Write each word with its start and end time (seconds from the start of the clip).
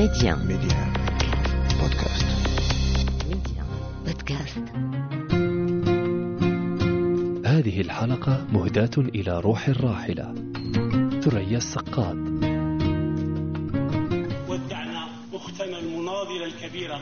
ميديان 0.00 0.46
ميديان 0.46 0.92
بودكاست 1.80 2.26
ميديان 3.28 3.66
بودكاست 4.06 4.64
هذه 7.46 7.80
الحلقة 7.80 8.46
مهداة 8.52 8.90
إلى 8.98 9.40
روح 9.40 9.68
الراحلة. 9.68 10.34
ثريا 11.20 11.56
السقاد 11.56 12.16
ودعنا 14.48 15.08
أختنا 15.32 15.78
المناضلة 15.78 16.44
الكبيرة. 16.44 17.00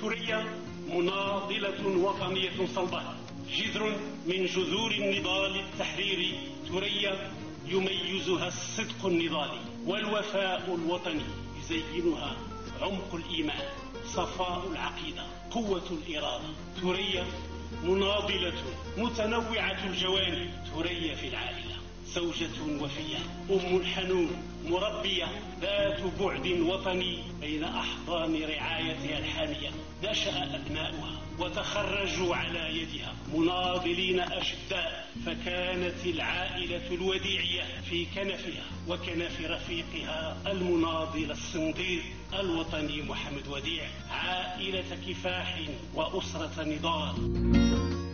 ثريا 0.00 0.44
مناضلة 0.88 1.98
وطنية 1.98 2.66
صلبة. 2.74 3.02
جذر 3.58 3.96
من 4.26 4.46
جذور 4.46 4.90
النضال 4.90 5.60
التحريري 5.60 6.34
ثريا 6.68 7.30
يميزها 7.66 8.48
الصدق 8.48 9.06
النضالي 9.06 9.60
والوفاء 9.86 10.74
الوطني. 10.74 11.45
يزينها 11.70 12.36
عمق 12.80 13.14
الإيمان 13.14 13.68
صفاء 14.04 14.68
العقيدة 14.72 15.22
قوة 15.50 15.82
الإرادة. 15.90 16.48
ثريا 16.82 17.26
مناضلة 17.84 18.54
متنوعة 18.96 19.86
الجوانب. 19.86 20.50
ثريا 20.74 21.14
في 21.14 21.28
العائلة 21.28 21.65
زوجة 22.14 22.82
وفية 22.82 23.18
أم 23.50 23.84
حنون 23.84 24.30
مربية 24.68 25.26
ذات 25.60 26.00
بعد 26.20 26.46
وطني. 26.46 27.18
بين 27.40 27.64
أحضان 27.64 28.42
رعايتها 28.42 29.18
الحامية 29.18 29.70
نشأ 30.04 30.56
أبناؤها 30.56 31.20
وتخرجوا 31.38 32.36
على 32.36 32.80
يدها 32.80 33.14
مناضلين 33.34 34.20
أشداء 34.20 35.08
فكانت 35.26 36.06
العائلة 36.06 36.94
الوديعية 36.94 37.80
في 37.90 38.06
كنفها 38.14 38.64
وكنف 38.88 39.40
رفيقها 39.40 40.36
المناضل 40.46 41.30
الصنديد 41.30 42.02
الوطني 42.40 43.02
محمد 43.02 43.48
وديع. 43.48 43.84
عائلة 44.10 44.96
كفاح 45.08 45.60
وأسرة 45.94 46.64
نضال. 46.64 47.65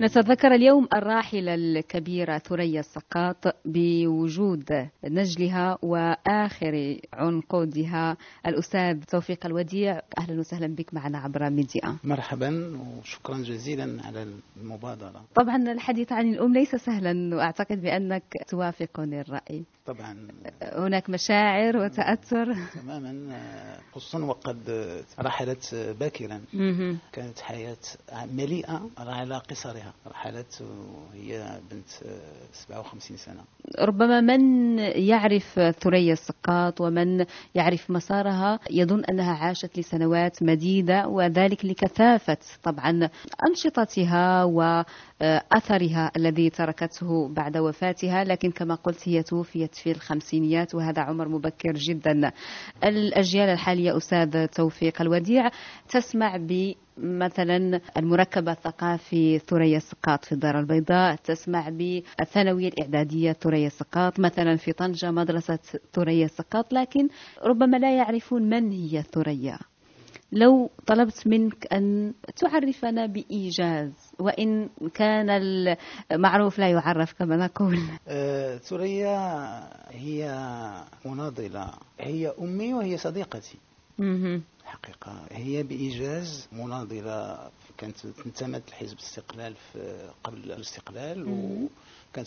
نتذكر 0.00 0.54
اليوم 0.54 0.88
الراحلة 0.94 1.54
الكبيرة 1.54 2.38
ثريا 2.38 2.80
السقاط 2.80 3.56
بوجود 3.64 4.88
نجلها 5.04 5.78
وآخر 5.82 7.00
عنقودها 7.12 8.16
الأستاذ 8.46 9.02
توفيق 9.02 9.46
الوديع. 9.46 10.00
أهلا 10.18 10.40
وسهلا 10.40 10.66
بك 10.66 10.94
معنا 10.94 11.18
عبر 11.18 11.50
ميديا. 11.50 11.96
مرحبا 12.04 12.78
وشكرا 12.98 13.38
جزيلا 13.38 14.02
على 14.04 14.26
المبادرة. 14.56 15.24
طبعا 15.34 15.56
الحديث 15.56 16.12
عن 16.12 16.30
الأم 16.34 16.52
ليس 16.52 16.76
سهلا 16.76 17.36
وأعتقد 17.36 17.82
بأنك 17.82 18.22
توافقني 18.48 19.20
الرأي 19.20 19.64
طبعا. 19.86 20.28
هناك 20.62 21.10
مشاعر 21.10 21.76
وتأثر. 21.76 22.54
تماما 22.74 23.36
خصوصا 23.92 24.24
وقد 24.24 24.58
رحلت 25.20 25.94
باكرا. 26.00 26.40
كانت 27.12 27.40
حياة 27.40 27.76
مليئة 28.32 28.90
على 28.98 29.38
قصرها. 29.38 29.92
رحلت 30.06 30.62
وهي 30.62 31.60
بنت 31.70 31.88
57 32.52 33.16
سنة. 33.16 33.44
ربما 33.80 34.20
من 34.20 34.78
يعرف 34.78 35.60
ثريا 35.80 36.12
السقاط 36.12 36.80
ومن 36.80 37.26
يعرف 37.54 37.90
مسارها 37.90 38.58
يظن 38.70 39.04
أنها 39.04 39.32
عاشت 39.32 39.78
لسنوات 39.78 40.42
مديدة 40.42 41.08
وذلك 41.08 41.64
لكثافة 41.64 42.38
طبعا 42.62 43.08
أنشطتها 43.48 44.44
وأثرها 45.20 46.12
الذي 46.16 46.50
تركته 46.50 47.28
بعد 47.28 47.56
وفاتها 47.56 48.24
لكن 48.24 48.50
كما 48.50 48.74
قلت 48.74 49.08
هي 49.08 49.22
توفيت 49.22 49.74
في 49.74 49.90
الخمسينيات 49.90 50.74
وهذا 50.74 51.02
عمر 51.02 51.28
مبكر 51.28 51.72
جدا. 51.72 52.32
الأجيال 52.84 53.48
الحالية 53.48 53.96
أستاذ 53.96 54.46
توفيق 54.46 55.00
الوديع 55.02 55.50
تسمع 55.88 56.36
ب 56.36 56.72
مثلا 56.98 57.80
المركب 57.96 58.48
الثقافي 58.48 59.38
ثريا 59.38 59.76
السقاط 59.76 60.24
في 60.24 60.32
الدار 60.32 60.58
البيضاء 60.60 61.14
تسمع 61.14 61.68
بالثانوية 61.68 62.68
الإعدادية 62.68 63.32
ثريا 63.32 63.66
السقاط 63.66 64.20
مثلا 64.20 64.56
في 64.56 64.72
طنجة 64.72 65.10
مدرسة 65.10 65.58
ثريا 65.92 66.24
السقاط 66.24 66.72
لكن 66.72 67.08
ربما 67.42 67.76
لا 67.76 67.96
يعرفون 67.96 68.42
من 68.42 68.72
هي 68.72 69.02
ثريا. 69.02 69.58
لو 70.32 70.70
طلبت 70.86 71.26
منك 71.26 71.72
أن 71.72 72.14
تعرفنا 72.36 73.06
بإيجاز 73.06 73.92
وإن 74.18 74.68
كان 74.94 75.30
المعروف 76.12 76.58
لا 76.58 76.70
يعرف 76.70 77.12
كما 77.12 77.36
نقول. 77.36 77.78
آه، 78.08 78.56
ثريا 78.56 79.18
هي 79.90 80.30
مناضلة. 81.04 81.72
هي 82.00 82.34
أمي 82.40 82.74
وهي 82.74 82.96
صديقتي. 82.96 83.58
حقيقة. 84.64 85.26
هي 85.32 85.62
بإيجاز 85.62 86.48
مناضلة. 86.52 87.50
كانت 87.78 87.96
انتمت 88.26 88.70
لحزب 88.70 88.96
الاستقلال 88.96 89.54
في 89.54 90.10
قبل 90.24 90.38
الاستقلال 90.38 91.22
وكانت 91.22 91.70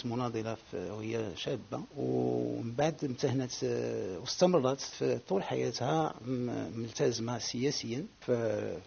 مناضلة 0.05 0.55
في 0.71 0.77
وهي 0.91 1.31
شابة 1.35 1.83
ومن 1.97 2.71
بعد 2.73 3.05
امتهنت 3.05 3.51
آه، 3.63 4.19
واستمرت 4.19 4.79
في 4.81 5.19
طول 5.27 5.43
حياتها 5.43 6.13
م- 6.27 6.79
ملتزمة 6.79 7.37
سياسيا 7.39 8.05
في 8.21 8.31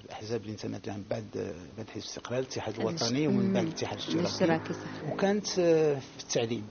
الأحزاب 0.04 0.40
اللي 0.40 0.52
انتمت 0.52 0.86
لها 0.86 0.96
من 0.96 1.04
بعد 1.10 1.54
بعد 1.76 1.86
حزب 1.90 1.96
الاستقلال 2.02 2.40
الاتحاد 2.40 2.80
الوطني 2.80 3.26
ومن 3.28 3.52
بعد 3.52 3.64
الاتحاد 3.64 3.98
الاشتراكي 4.08 4.74
وكانت 5.12 5.58
آه، 5.58 5.98
في 5.98 6.22
التعليم. 6.22 6.64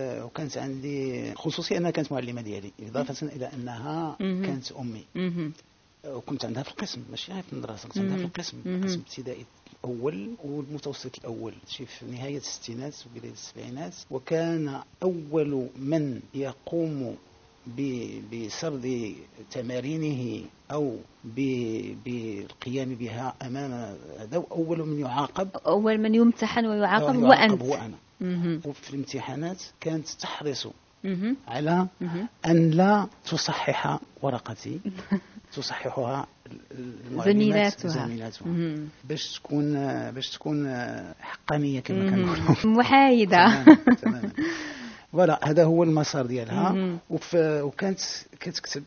آه، 0.00 0.24
وكانت 0.24 0.58
عندي 0.58 1.34
خصوصية 1.34 1.76
أنها 1.78 1.90
كانت 1.90 2.12
معلمة 2.12 2.40
ديالي 2.42 2.72
إضافة 2.80 3.26
إلى 3.26 3.46
أنها 3.52 4.16
مهم. 4.20 4.46
كانت 4.46 4.72
أمي 4.72 5.04
مهم. 5.14 5.52
وكنت 6.06 6.44
عندها 6.44 6.62
في 6.62 6.70
القسم 6.70 7.02
ماشي 7.10 7.32
غير 7.32 7.42
في 7.42 7.52
المدرسة 7.52 7.88
كنت 7.88 7.98
عندها 7.98 8.16
في. 8.16 8.24
القسم. 8.24 8.56
القسم 8.66 8.94
الابتدائي 8.94 9.46
الأول 9.84 10.30
والمتوسط 10.44 11.18
الأول 11.18 11.54
شي 11.68 11.86
في 11.86 12.06
نهاية 12.06 12.36
الستينات 12.36 12.94
وبداية 13.06 13.32
السبعينات 13.32 13.94
وكان 14.10 14.80
أول 15.02 15.68
من 15.78 16.20
يقوم 16.34 17.16
بسرد 18.32 19.14
تمارينه 19.50 20.44
أو 20.72 20.96
ب- 21.24 21.94
بالقيام 22.04 22.94
بها 22.94 23.34
أمام 23.42 23.96
هذا 24.18 24.42
اول 24.52 24.78
من 24.86 25.00
يعاقب 25.00 25.48
أول 25.66 25.98
من 25.98 26.14
يمتحن 26.14 26.66
ويعاقب 26.66 27.14
هو 27.24 27.32
أنت. 27.32 27.62
وفي 28.66 28.90
الامتحانات 28.90 29.62
كانت 29.80 30.08
تحرص. 30.08 30.66
على. 31.48 31.86
أن 32.46 32.70
لا 32.70 33.06
تصحح 33.24 33.98
ورقتي. 34.22 34.80
تصححها 35.56 36.26
زميلاتها. 37.24 37.88
زميلاتها. 37.88 38.46
باش 39.04 39.32
تكون 39.38 39.74
باش 40.10 40.30
تكون 40.30 40.68
حقانية 41.20 41.80
كما. 41.80 42.10
كنقولوا. 42.10 42.56
محايدة. 42.78 43.64
تماما 44.02 44.30
فوالا 45.12 45.40
هذا 45.50 45.64
هو 45.64 45.82
المسار 45.82 46.26
ديالها. 46.26 46.98
وكانت 47.40 48.00
كتكتب. 48.40 48.84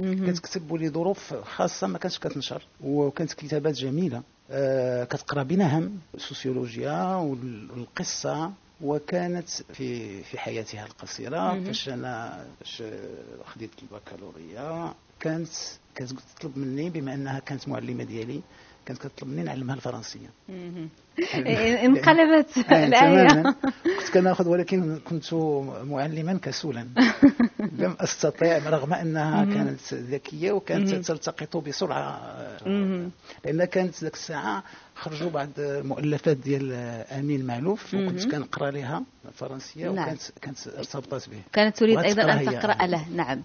كتكتب 0.00 0.70
ولظروف 0.70 1.34
خاصة 1.34 1.86
ما 1.86 1.98
كانتش 1.98 2.18
كتنشر. 2.18 2.62
وكانت 2.84 3.32
كتابات 3.32 3.74
جميلة. 3.74 4.22
آه، 4.50 5.04
كتقرأ 5.04 5.42
بنهم. 5.42 5.98
السوسيولوجيا 6.14 7.14
وال- 7.16 7.70
والقصة. 7.70 8.52
وكانت 8.80 9.48
في 9.48 10.22
في 10.22 10.38
حياتها 10.38 10.86
القصيرة 10.86 11.38
مهم. 11.40 11.64
فاش 11.64 11.88
أنا 11.88 12.46
فاش 12.60 12.82
خديت 13.44 13.70
البكالوريا 13.82 14.94
كانت 15.20 15.48
كتطلب 15.94 16.58
مني 16.58 16.90
بما 16.90 17.14
أنها 17.14 17.38
كانت 17.38 17.68
معلمة 17.68 18.04
ديالي 18.04 18.42
كانت 18.86 18.98
كتطلب 19.06 19.28
مني 19.28 19.42
نعلمها 19.42 19.74
الفرنسية 19.74 20.30
انقلبت 21.84 22.58
آه، 22.72 22.84
الآية. 22.86 23.28
تماما. 23.28 23.54
كنت 23.84 24.08
كنأخذ 24.14 24.48
ولكن 24.48 24.98
كنت 24.98 25.34
معلما 25.84 26.38
كسولا. 26.42 26.86
لم 27.78 27.96
أستطيع 28.00 28.58
رغم 28.58 28.92
أنها 28.94 29.44
كانت 29.44 29.94
ذكية 29.94 30.52
وكانت 30.52 30.94
تلتقط 30.94 31.56
بسرعة. 31.56 32.20
مهم. 32.66 33.10
لأن 33.44 33.64
كانت 33.64 34.02
ذاك 34.04 34.14
الساعة 34.14 34.64
خرجوا 34.94 35.30
بعض 35.30 35.48
المؤلفات 35.58 36.36
ديال 36.36 36.72
أمين 37.12 37.46
معلوف 37.46 37.94
وكنت 37.94 38.24
كنقرأ 38.30 38.70
لها 38.70 39.02
الفرنسيه 39.28 39.88
نعم. 39.90 40.04
وكانت 40.04 40.20
كانت 40.42 40.58
ارتبطت 40.68 41.28
به. 41.28 41.40
كانت 41.52 41.76
تريد 41.76 41.98
أن 41.98 42.16
تقرأ 42.16 42.32
هي. 42.32 42.44
تقرأ 42.46 42.86
له. 42.86 43.08
نعم. 43.08 43.42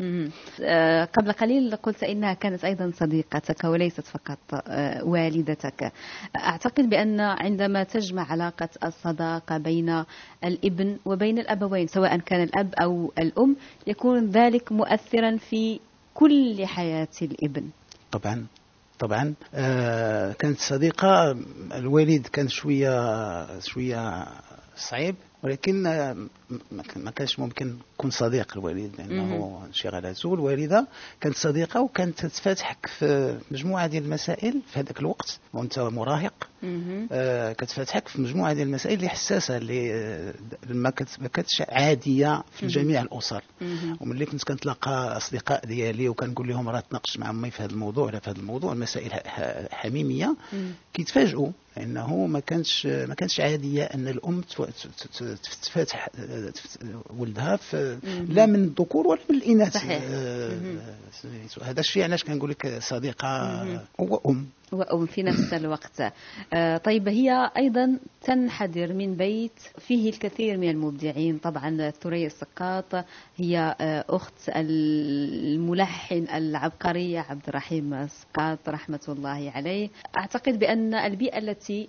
مهم. 0.00 0.30
آه، 0.62 1.04
قبل 1.04 1.32
قليل 1.32 1.76
قلت 1.76 2.02
إنها 2.02 2.34
كانت 2.34 2.64
أيضا 2.64 2.90
صديقتك 2.94 3.64
وليست 3.64 4.00
فقط 4.06 4.38
آه، 4.68 5.04
والدتك. 5.04 5.92
أعتقد 6.36 6.88
بأن 6.90 7.20
عندما 7.20 7.82
تجمع 7.84 8.32
علاقة 8.32 8.68
الصداقة 8.84 9.58
بين 9.58 10.04
الإبن 10.44 10.96
وبين 11.04 11.38
الأبوين 11.38 11.86
سواء 11.86 12.16
كان 12.18 12.42
الأب 12.42 12.74
أو 12.82 13.12
الأم 13.18 13.56
يكون 13.86 14.30
ذلك 14.30 14.72
مؤثرا 14.72 15.36
في 15.36 15.80
كل 16.14 16.66
حياة 16.66 17.08
الإبن. 17.22 17.68
طبعا 18.12 18.46
طبعا. 18.98 19.34
آه 19.54 20.32
كانت 20.32 20.58
صديقة 20.58 21.36
الوالد 21.74 22.26
كان 22.26 22.48
شوية 22.48 23.60
شوية 23.60 24.26
صعيب 24.76 25.14
ولكن 25.42 25.86
ما 26.72 26.82
كان- 26.82 27.04
ما 27.04 27.10
كانش 27.10 27.38
ممكن 27.38 27.76
يكون 27.94 28.10
صديق 28.10 28.52
الوالد 28.56 28.90
لأنه 28.98 29.62
انشغالاته 29.66 30.34
الوالدة 30.34 30.86
كانت 31.20 31.36
صديقة 31.36 31.80
وكانت 31.80 32.18
تتفاتحك 32.26 32.86
في 32.86 33.38
مجموعة 33.50 33.86
ديال 33.86 34.04
المسائل 34.04 34.60
في 34.72 34.78
هذاك 34.80 35.00
الوقت 35.00 35.38
وأنت 35.52 35.78
مراهق. 35.78 36.48
آه، 37.12 37.52
كتفتحك 37.52 38.08
في 38.08 38.20
مجموعة 38.20 38.52
ديال 38.52 38.66
المسائل 38.68 38.96
اللي 38.96 39.08
حساسة 39.08 39.56
اللي 39.56 39.94
آه، 39.94 40.34
ما 40.68 40.90
كانتش 41.32 41.62
عادية 41.68 42.42
في 42.52 42.66
جميع 42.66 43.02
الأسر 43.02 43.42
مهم. 43.60 43.96
وملي 44.00 44.26
كنت 44.26 44.44
كنتلاقى 44.44 45.16
أصدقاء 45.16 45.66
ديالي 45.66 46.08
وكنقول 46.08 46.48
لهم 46.48 46.68
راه 46.68 46.80
تناقش 46.80 47.18
مع 47.18 47.30
أمي 47.30 47.50
في 47.50 47.62
هذا 47.62 47.72
الموضوع 47.72 48.04
ولا 48.06 48.18
في 48.18 48.30
هذا 48.30 48.38
الموضوع 48.38 48.72
المسائل 48.72 49.12
حميمية. 49.70 50.36
كيتفاجئوا 50.94 51.48
انه 51.78 52.26
ما 52.26 52.40
كانتش 52.40 52.86
ما 52.86 53.14
كانتش 53.14 53.40
عادية 53.40 53.84
أن 53.84 54.08
الأم 54.08 54.40
تفتح 54.40 54.64
تفت- 55.42 55.72
ولدها 57.18 57.58
لا 58.28 58.46
من 58.46 58.54
الذكور 58.54 59.06
ولا 59.06 59.20
من 59.30 59.36
الإناث. 59.36 59.74
صحيح. 59.74 60.02
آه،. 60.10 60.50
هذا 61.62 61.80
الشيء 61.80 62.02
علاش 62.02 62.24
كنقول 62.24 62.50
لك 62.50 62.78
صديقة 62.78 63.80
وام 63.98 64.46
وأم 64.72 65.06
في 65.06 65.22
نفس 65.22 65.54
الوقت. 65.54 66.12
آه، 66.52 66.76
طيب 66.76 67.08
هي 67.08 67.50
أيضا 67.56 67.98
تنحدر 68.22 68.92
من 68.92 69.14
بيت. 69.14 69.60
فيه 69.78 70.10
الكثير 70.10 70.58
من 70.58 70.70
المبدعين. 70.70 71.38
طبعا 71.38 71.90
ثريا 71.90 72.26
السقاط. 72.26 73.04
هي 73.36 73.76
آه، 73.80 74.04
أخت 74.08 74.48
الملحن 74.48 76.26
العبقري 76.34 77.18
عبد 77.18 77.48
الرحيم 77.48 77.94
السقاط 77.94 78.68
رحمة 78.68 79.00
الله 79.08 79.52
عليه. 79.54 79.90
أعتقد 80.18 80.58
بأن 80.58 80.94
البيئة 80.94 81.38
التي 81.38 81.88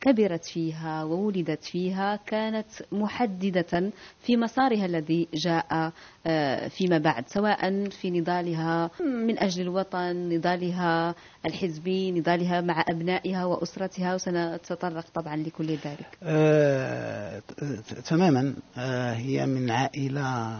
كبرت 0.00 0.44
فيها 0.44 1.04
وولدت 1.04 1.64
فيها 1.64 2.16
كانت 2.26 2.66
محددة 2.92 3.90
في 4.22 4.36
مسارها 4.36 4.86
الذي 4.86 5.28
جاء 5.34 5.92
آه، 6.26 6.68
فيما 6.68 6.98
بعد 6.98 7.28
سواء 7.28 7.88
في 7.88 8.10
نضالها 8.10 8.90
من 9.00 9.38
أجل 9.38 9.62
الوطن 9.62 10.28
نضالها 10.28 11.14
الحزبي 11.46 12.10
نضالها 12.12 12.60
مع 12.60 12.84
أبنائها 12.88 13.44
وأسرتها 13.44 14.14
وسنتطرق 14.14 15.04
طبعا 15.14 15.36
لكل 15.36 15.66
ذلك. 15.66 16.18
آه، 16.22 17.42
تماما. 18.06 18.54
آه، 18.78 19.12
هي 19.12 19.46
من 19.46 19.70
عائلة 19.70 20.58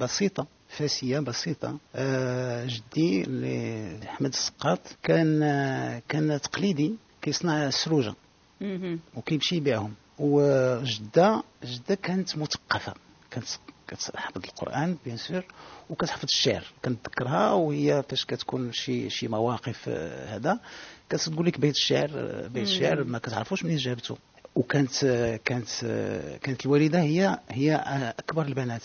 بسيطة 0.00 0.46
فاسية 0.68 1.18
بسيطة. 1.18 1.78
آه، 1.94 2.66
جدي 2.66 3.22
اللي 3.24 3.98
أحمد 4.08 4.28
السقاط 4.30 4.80
كان 5.02 5.40
كان 6.08 6.40
تقليدي 6.40 6.94
كيصنع 7.22 7.66
السروجة. 7.66 8.14
وكيمشي 9.16 9.56
يبيعهم. 9.56 9.94
وجدة 10.18 11.42
جدة 11.64 11.94
كانت 11.94 12.38
مثقفة. 12.38 12.94
كانت 13.30 13.46
كتحفظ 13.88 14.42
القرآن 14.44 14.96
بيان 15.04 15.16
سور 15.16 15.44
وكتحفظ 15.90 16.24
الشعر. 16.24 16.64
كنتذكرها 16.84 17.52
وهي 17.52 18.02
فاش 18.08 18.24
كتكون 18.24 18.72
شي 18.72 19.10
شي 19.10 19.28
مواقف 19.28 19.84
آه، 19.88 20.36
هذا. 20.36 20.60
كتقول 21.08 21.46
لك 21.46 21.60
بيت 21.60 21.74
الشعر 21.74 22.10
آه، 22.14 22.46
بيت 22.46 22.62
الشعر 22.68 23.04
ما 23.04 23.18
كتعرفوش 23.18 23.64
منين 23.64 23.76
جابته. 23.76 24.16
وكانت 24.56 25.04
آه، 25.04 25.36
كانت 25.44 25.68
آه، 25.84 26.36
كانت 26.36 26.66
الوالدة 26.66 27.00
هي 27.00 27.38
هي 27.50 27.74
آه، 27.74 28.14
أكبر 28.18 28.42
البنات. 28.46 28.82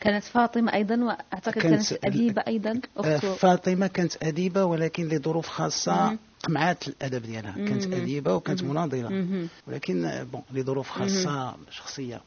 كانت 0.00 0.24
فاطمة 0.24 0.74
أيضا 0.74 0.96
وأعتقد 1.04 1.52
كانت- 1.62 1.90
كانت 1.94 2.04
أديبة 2.04 2.42
أيضا 2.48 2.80
آه، 2.98 3.16
أخت 3.16 3.26
فاطمة 3.26 3.86
كانت 3.86 4.24
أديبة 4.24 4.64
ولكن 4.64 5.08
لظروف 5.08 5.48
خاصة. 5.48 6.18
قمعات 6.44 6.88
الأدب 6.88 7.22
ديالها 7.22 7.52
كانت. 7.52 7.84
أديبة 7.92 8.34
وكانت. 8.34 8.62
مناضلة. 8.62 9.48
ولكن 9.66 10.04
آه، 10.04 10.22
بون 10.22 10.42
لظروف 10.52 10.88
خاصة 10.90 11.54
شخصية 11.70 12.20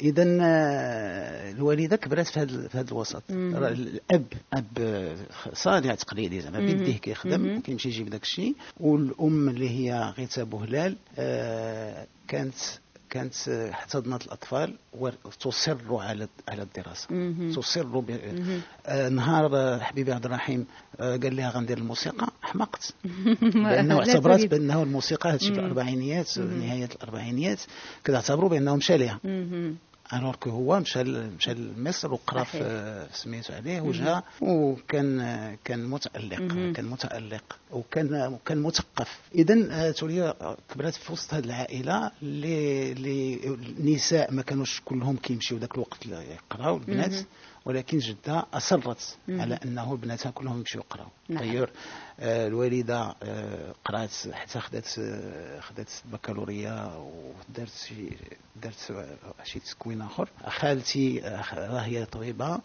اذا 0.00 0.38
آه، 0.40 1.50
الوالده 1.50 1.96
كبرت 1.96 2.26
في 2.26 2.40
هذا 2.40 2.68
في 2.68 2.78
هذا 2.78 2.88
الوسط 2.92 3.22
الأب 3.30 4.24
أب 4.52 4.64
آه، 4.80 5.16
صانع 5.52 5.94
تقليدي 5.94 6.40
زعما. 6.40 6.58
بيديه 6.58 6.96
كيخدم. 6.96 7.60
كيمشي 7.60 7.88
يجيب 7.88 8.10
داك 8.10 8.22
الشيء 8.22 8.54
والأم 8.80 9.48
اللي 9.48 9.70
هي 9.70 10.14
غيتا 10.18 10.42
بوهلال 10.44 10.96
آه، 11.18 12.06
كانت 12.28 12.54
كانت 13.14 13.48
احتضنت 13.48 14.26
الأطفال 14.26 14.74
وتصر 14.92 15.76
على 15.90 16.28
على 16.48 16.62
الدراسة. 16.62 17.08
تصر 17.56 17.98
ب... 18.00 18.10
آه، 18.86 19.08
نهار 19.08 19.78
حبيبي 19.80 20.12
عبد 20.12 20.24
الرحيم 20.24 20.66
آه، 21.00 21.16
قال 21.16 21.36
لها 21.36 21.50
غندير 21.50 21.78
الموسيقى 21.78 22.26
حمقت 22.42 22.94
لأنه 23.40 23.94
لا 24.00 24.08
اعتبرت. 24.08 24.46
بأنه 24.46 24.82
الموسيقى 24.82 25.32
هادشي 25.32 25.46
في. 25.46 25.58
الأربعينيات. 25.60 26.38
نهاية 26.38 26.88
الأربعينيات 26.96 27.60
كتعتبروا 28.04 28.48
بأنه 28.50 28.76
مشى 28.76 28.96
ليها. 28.96 29.20
alors 30.12 30.34
que 30.34 30.50
هو 30.50 30.80
مشى 30.80 31.04
مشى 31.04 31.54
لمصر 31.54 32.12
وقرا. 32.12 32.44
في 32.44 33.06
سميتو 33.12 33.52
عليه 33.54 33.80
وجا 33.80 34.22
وكان 34.40 35.56
كان 35.64 35.84
متالق. 35.86 36.38
كان 36.72 36.84
متالق 36.84 37.58
وكان 37.70 38.38
كان 38.46 38.62
مثقف 38.62 39.18
اذا 39.34 39.90
تولي 39.90 40.34
كبرت 40.70 40.94
في 40.94 41.12
وسط 41.12 41.34
هذه 41.34 41.44
العائله 41.44 42.10
اللي 42.22 42.92
اللي 42.92 43.46
النساء 43.78 44.32
ما 44.32 44.42
كانوش 44.42 44.80
كلهم 44.84 45.16
كيمشيو 45.16 45.58
ذاك 45.58 45.74
الوقت 45.74 46.06
يقراو 46.06 46.76
البنات. 46.76 47.26
ولكن 47.64 47.98
جدة 47.98 48.46
أصرت 48.54 49.16
مم. 49.28 49.40
على 49.40 49.58
أنه 49.64 49.96
بناتها 49.96 50.30
كلهم 50.30 50.58
يمشيو 50.58 50.80
يقراو. 50.80 51.06
نعم. 51.28 51.66
آه، 52.20 52.46
الوالدة 52.46 53.14
آه، 53.22 53.74
قرات 53.84 54.10
حتى 54.32 54.60
خدات 54.60 54.98
آه، 54.98 55.60
خدات 55.60 55.88
البكالوريا 56.04 56.96
ودارت 56.96 57.70
شي 57.88 58.10
دارت 58.62 59.06
شي 59.44 59.60
تكوين 59.60 60.02
آخر. 60.02 60.28
خالتي 60.48 61.26
آه، 61.26 61.54
راه 61.54 61.80
هي 61.80 62.04
طبيبة. 62.04 62.60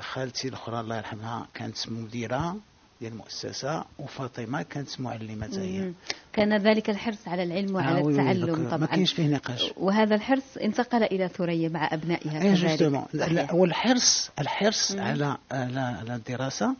خالتي 0.00 0.48
الأخرى 0.48 0.80
الله 0.80 0.96
يرحمها 0.96 1.48
كانت 1.54 1.88
مديرة. 1.88 2.56
ديال 3.04 3.12
المؤسسة 3.12 3.84
وفاطمة 3.98 4.62
كانت 4.62 5.00
معلمة 5.00 5.48
هي. 5.52 5.92
كان 6.32 6.56
ذلك 6.56 6.90
الحرص 6.90 7.28
على 7.28 7.42
العلم 7.42 7.74
وعلى 7.74 8.00
آه، 8.00 8.08
التعلم 8.08 8.46
donc 8.46 8.58
ما 8.58 8.70
طبعا 8.70 8.86
كاينش 8.86 9.12
فيه 9.12 9.26
نقاش 9.26 9.70
وهذا 9.76 10.14
الحرص 10.14 10.56
انتقل 10.62 11.02
إلى 11.02 11.28
ثريا 11.28 11.68
مع 11.68 11.88
أبنائها 11.92 12.42
إيه 12.42 12.54
كذلك 12.54 12.70
justement. 12.70 13.04
والحرص 13.52 14.30
الحرص 14.38 14.92
مم. 14.92 15.00
على 15.00 15.36
على 15.50 16.14
الدراسة 16.14 16.76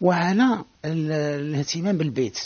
وعلى 0.00 0.64
الإهتمام 0.84 1.98
بالبيت. 1.98 2.38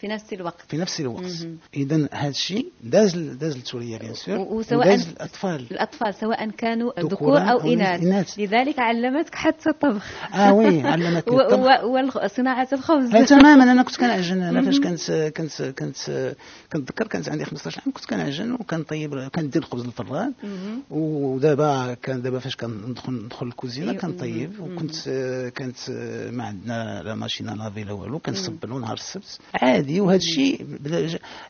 في 0.00 0.08
نفس 0.08 0.32
الوقت. 0.32 0.62
في 0.68 0.76
نفس 0.76 1.00
الوقت. 1.00 1.46
اذا 1.76 2.08
هذا 2.12 2.28
الشيء 2.28 2.66
داز 2.84 3.16
داز 3.16 3.56
لثريا 3.58 3.98
bien 3.98 4.14
sûr. 4.14 4.38
وسواء- 4.38 4.86
الاطفال 5.12 5.66
الأطفال 5.70 6.14
سواء 6.14 6.50
كانوا 6.50 7.00
ذكور 7.00 7.38
إناث 7.38 8.02
إناث. 8.02 8.38
لذلك 8.38 8.78
علمتك 8.78 9.34
حتى 9.34 9.70
الطبخ. 9.70 10.06
آه 10.34 10.52
oui 10.52 10.80
علمتني 10.80 11.36
الطبخ. 11.40 12.16
وصناعة 12.24 12.68
الخبز. 12.72 13.14
آه 13.14 13.24
تماما. 13.24 13.72
أنا 13.72 13.82
كنت 13.82 13.96
كنعجن 13.96 14.42
أنا 14.42 14.62
فاش 14.62 14.80
كنت 14.80 15.32
كنت 15.36 15.62
كنت 15.78 16.34
كنتذكر 16.72 17.06
كانت 17.06 17.28
عندي 17.28 17.44
15 17.44 17.80
عام 17.86 17.92
كنت 17.92 18.04
كنعجن 18.04 18.52
وكنطيب 18.52 19.28
كندير 19.28 19.62
الخبز 19.62 19.84
الفران. 19.84 20.32
ودابا 20.90 21.94
كان 22.02 22.22
دابا 22.22 22.38
فاش 22.38 22.56
كندخل 22.56 23.12
ندخل 23.12 23.46
الكوزينة. 23.46 23.92
كنطيب. 23.92 24.60
وكنت 24.60 24.94
كانت 25.56 25.76
ما 26.32 26.44
عندنا 26.44 27.02
لا 27.04 27.14
ماشينة 27.14 27.54
لا 27.68 27.92
والو 27.92 28.18
كنصبلوا 28.18 28.80
نهار 28.80 28.94
السبت. 28.94 29.38
عادي 29.54 30.00
وهذا 30.00 30.16
الشيء 30.16 30.66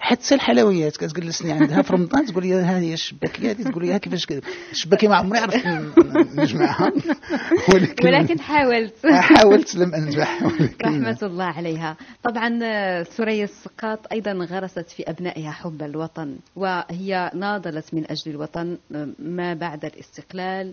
حتى 0.01 0.35
الحلويات 0.35 0.97
كتجلسني 0.97 1.53
عندها 1.53 1.83
في 1.83 1.93
رمضان 1.93 2.27
تقول 2.27 2.47
لي 2.47 2.55
هذه 2.55 2.93
الشباكيه 2.93 3.51
هذه 3.51 3.63
تقول 3.63 3.85
لي 3.87 3.93
ها 3.93 3.99
كيفاش 3.99 4.27
الشباكيه 4.73 5.09
ما 5.09 5.17
عمري 5.17 5.39
عرفت 5.39 5.67
نجمعها. 6.35 6.93
ولكن 7.75 8.07
ولكن 8.07 8.41
حاولت. 8.41 9.07
حاولت 9.37 9.75
لم 9.75 9.95
أنجح 9.95 10.43
ولكن 10.43 10.77
رحمة 10.85 11.19
الله 11.23 11.45
عليها. 11.45 11.97
طبعا 12.23 12.59
آه، 12.63 13.03
ثريا 13.03 13.45
السقاط 13.45 14.13
أيضا 14.13 14.33
غرست 14.33 14.91
في 14.91 15.11
أبنائها 15.11 15.51
حب 15.51 15.83
الوطن 15.83 16.37
وهي 16.57 17.31
ناضلت 17.35 17.95
من 17.95 18.11
أجل 18.11 18.31
الوطن 18.31 18.79
آه، 18.95 19.09
ما 19.19 19.55
بعد 19.55 19.85
الاستقلال 19.85 20.73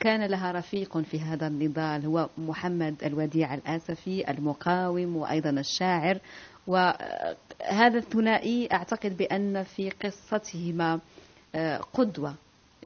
وكان 0.00 0.24
لها 0.24 0.52
رفيق 0.52 0.98
في 0.98 1.20
هذا 1.20 1.46
النضال 1.46 2.06
هو 2.06 2.28
محمد 2.38 2.94
الوديع 3.04 3.54
الآسفي 3.54 4.30
المقاوم 4.30 5.16
وأيضا 5.16 5.50
الشاعر. 5.50 6.18
وهذا 6.66 7.98
الثنائي 7.98 8.68
أعتقد 8.72 9.16
بأن 9.16 9.62
في 9.62 9.90
قصتهما 9.90 11.00
آه، 11.54 11.76
قدوة 11.76 12.34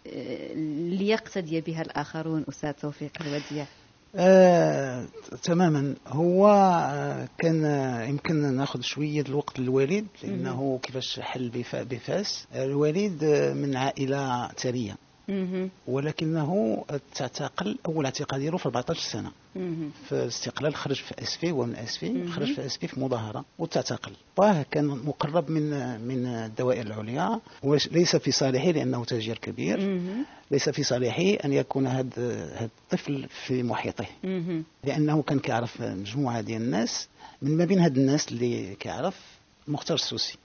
آه، 0.06 0.54
ليقتدي 0.88 1.60
بها 1.60 1.82
الآخرون 1.82 2.44
أستاذ 2.48 2.72
توفيق 2.72 3.12
الوديع. 3.20 3.66
آه، 4.16 5.04
تماما. 5.42 5.94
هو 6.06 6.48
آه، 6.48 7.28
كان 7.38 7.64
يمكن 8.08 8.54
نأخذ 8.56 8.80
شوية 8.80 9.20
الوقت 9.28 9.58
للوالد 9.58 10.06
لأنه 10.22 10.78
كيفاش 10.82 11.20
حل 11.20 11.48
بفا- 11.50 11.82
بفاس. 11.82 12.46
الوالد 12.54 13.24
من 13.56 13.76
عائلة 13.76 14.48
ثرية. 14.48 14.96
ولكنه 15.86 16.84
تعتقل 17.14 17.78
أول 17.86 18.04
اعتقال 18.04 18.40
ديالو 18.40 18.58
في 18.58 18.66
14 18.66 19.00
سنه. 19.00 19.30
في 20.08 20.12
الاستقلال 20.12 20.74
خرج 20.74 20.96
في 20.96 21.22
اسفي 21.22 21.50
هو 21.50 21.64
من 21.66 21.76
اسفي 21.76 22.10
مهم. 22.10 22.28
خرج 22.32 22.54
في 22.54 22.66
اسفي 22.66 22.88
في 22.88 23.00
مظاهرة 23.00 23.44
وتعتقل 23.58 24.12
باه 24.38 24.62
كان 24.70 24.86
مقرب 24.86 25.50
من 25.50 25.70
من 26.00 26.26
الدوائر 26.26 26.86
العليا 26.86 27.40
وليس 27.62 28.16
في 28.16 28.32
صالحه 28.32 28.70
لأنه 28.70 29.04
تاجر 29.04 29.38
كبير. 29.38 29.78
ليس 30.50 30.68
في 30.68 30.82
صالحه 30.82 31.44
أن 31.44 31.52
يكون 31.52 31.86
هذا 31.86 32.44
هذا 32.56 32.70
الطفل 32.84 33.28
في 33.46 33.62
محيطه. 33.62 34.06
لأنه 34.84 35.22
كان 35.22 35.38
كيعرف 35.38 35.82
مجموعة 35.82 36.40
ديال 36.40 36.62
الناس 36.62 37.08
من 37.42 37.56
ما 37.56 37.64
بين 37.64 37.78
هاد 37.78 37.96
الناس 37.98 38.28
اللي 38.28 38.74
كيعرف 38.74 39.20
مختار 39.68 39.94
السوسي. 39.94 40.38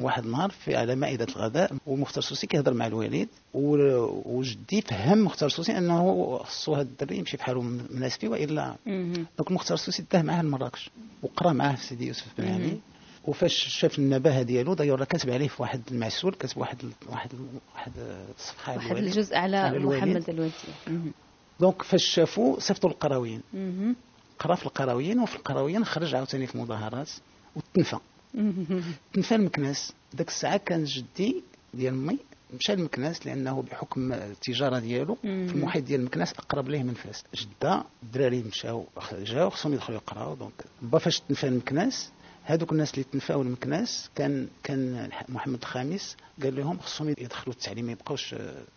واحد 0.00 0.24
النهار 0.24 0.50
في 0.50 0.76
على 0.76 0.94
مائدة 0.94 1.26
الغداء 1.36 1.72
ومختار 1.86 2.18
السوسي 2.18 2.46
كيهضر 2.46 2.74
مع 2.74 2.86
الوالد 2.86 3.28
وجدي 3.54 4.80
فهم 4.80 5.24
مختار 5.24 5.46
السوسي 5.46 5.78
أنه 5.78 6.38
خصو 6.38 6.74
هاد 6.74 6.86
الدري 6.86 7.18
يمشي 7.18 7.36
بحالو 7.36 7.62
من 7.62 8.02
اسفي 8.02 8.28
وإلا. 8.28 8.76
donc 8.86 9.52
مختار 9.52 9.74
السوسي 9.74 10.04
داه 10.12 10.22
معاه 10.22 10.42
لمراكش 10.42 10.90
وقرا 11.22 11.52
معاه 11.52 11.74
في 11.74 11.84
سيدي 11.86 12.06
يوسف 12.06 12.26
بن 12.38 12.48
علي. 12.48 12.78
وفاش 13.24 13.54
شاف 13.68 13.98
النباهة 13.98 14.42
ديالو 14.42 14.74
داير 14.74 15.04
كاتب 15.04 15.30
عليه 15.30 15.48
في 15.48 15.62
واحد 15.62 15.80
المعسول 15.90 16.34
كاتب 16.34 16.58
واحد 16.58 16.78
واحد 17.08 17.30
واحد 17.74 17.92
الصفحة 18.38 18.74
واحد 18.76 18.86
الوالد. 18.90 19.06
الجزء 19.06 19.36
على 19.36 19.56
على 19.56 19.76
الوالد. 19.76 19.98
محمد 19.98 20.30
الوديع 20.30 20.52
مهم. 20.86 21.12
donc 21.60 21.82
فاش 21.82 22.04
شافوه 22.04 22.58
صيفطوا 22.58 22.90
للقراويين 22.90 23.40
مهم. 23.54 23.96
قرا 24.38 24.54
في 24.54 24.66
القراويين 24.66 25.20
وفي 25.20 25.36
القراويين 25.36 25.84
خرج 25.84 26.14
عاوتاني 26.14 26.46
في 26.46 26.58
مظاهرات 26.58 27.10
وتنفى. 27.56 27.98
تنفى 29.12 29.34
المكناس 29.34 29.92
ذاك 30.16 30.28
الساعة 30.28 30.56
كان 30.56 30.84
جدي 30.84 31.42
ديال 31.74 31.94
أمي 31.94 32.18
مشى 32.54 32.74
لمكناس 32.74 33.26
لأنه 33.26 33.62
بحكم 33.62 34.12
التجارة 34.12 34.78
ديالو. 34.78 35.14
في 35.22 35.28
المحيط 35.28 35.84
ديال 35.84 36.04
مكناس 36.04 36.32
أقرب 36.32 36.68
ليه 36.68 36.82
من 36.82 36.94
فاس. 36.94 37.24
جدة 37.34 37.84
الدراري 38.02 38.42
مشاو 38.42 38.86
جاو 39.12 39.50
خصهم 39.50 39.72
يدخلوا 39.72 39.98
يقراو. 39.98 40.34
donc 40.34 40.64
با 40.82 40.98
فاش 40.98 41.20
تنفى 41.20 41.48
المكناس 41.48 42.10
هذوك 42.48 42.72
الناس 42.72 42.94
اللي 42.94 43.04
تنفاو 43.12 43.42
المكناس 43.42 44.10
كان 44.14 44.48
كان 44.62 45.08
محمد 45.28 45.58
الخامس 45.62 46.16
قال 46.42 46.56
لهم 46.56 46.78
خصهم 46.78 47.08
يدخلوا 47.08 47.54
التعليم 47.54 47.86
ما 47.86 47.92
يبقاوش 47.92 48.34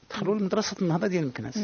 دخلوا 0.10 0.36
لمدرسة 0.36 0.76
النهضة 0.82 1.08
ديال 1.08 1.28
مكناس. 1.28 1.58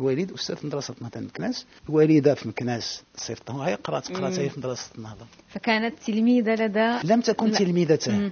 الوالد 0.00 0.32
أستاذ 0.32 0.66
مدرسة 0.66 0.94
النهضة 0.98 1.20
مكناس 1.20 1.66
الوالدة 1.88 2.34
في 2.34 2.48
مكناس 2.48 3.02
صيفطها 3.16 3.68
هي 3.68 3.74
قرات 3.74 4.12
قرأت 4.12 4.38
هي 4.38 4.50
في 4.50 4.58
مدرسة 4.58 4.90
النهضة 4.98 5.26
فكانت 5.48 5.94
تلميذة 6.06 6.54
لدى 6.54 6.98
لم 7.04 7.20
تكن. 7.20 7.52
تلميذته. 7.52 8.30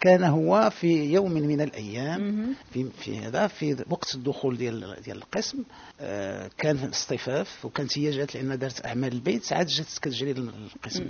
كان 0.00 0.24
هو 0.24 0.70
في 0.80 1.12
يوم 1.12 1.32
من 1.32 1.60
الأيام. 1.60 2.54
في 2.72 2.86
في 2.98 3.18
هذا 3.18 3.46
في 3.46 3.84
وقت 3.90 4.14
الدخول 4.14 4.56
ديال 4.56 4.96
ديال 5.04 5.16
القسم 5.16 5.58
آه، 6.00 6.50
كان 6.58 6.76
اصطفاف 6.88 7.64
وكانت 7.64 7.98
هي 7.98 8.10
جات 8.10 8.34
لأن 8.34 8.58
دارت 8.58 8.86
أعمال 8.86 9.12
البيت 9.12 9.52
عاد 9.52 9.66
جات 9.66 9.86
كتجري 10.02 10.32
للقسم. 10.32 11.04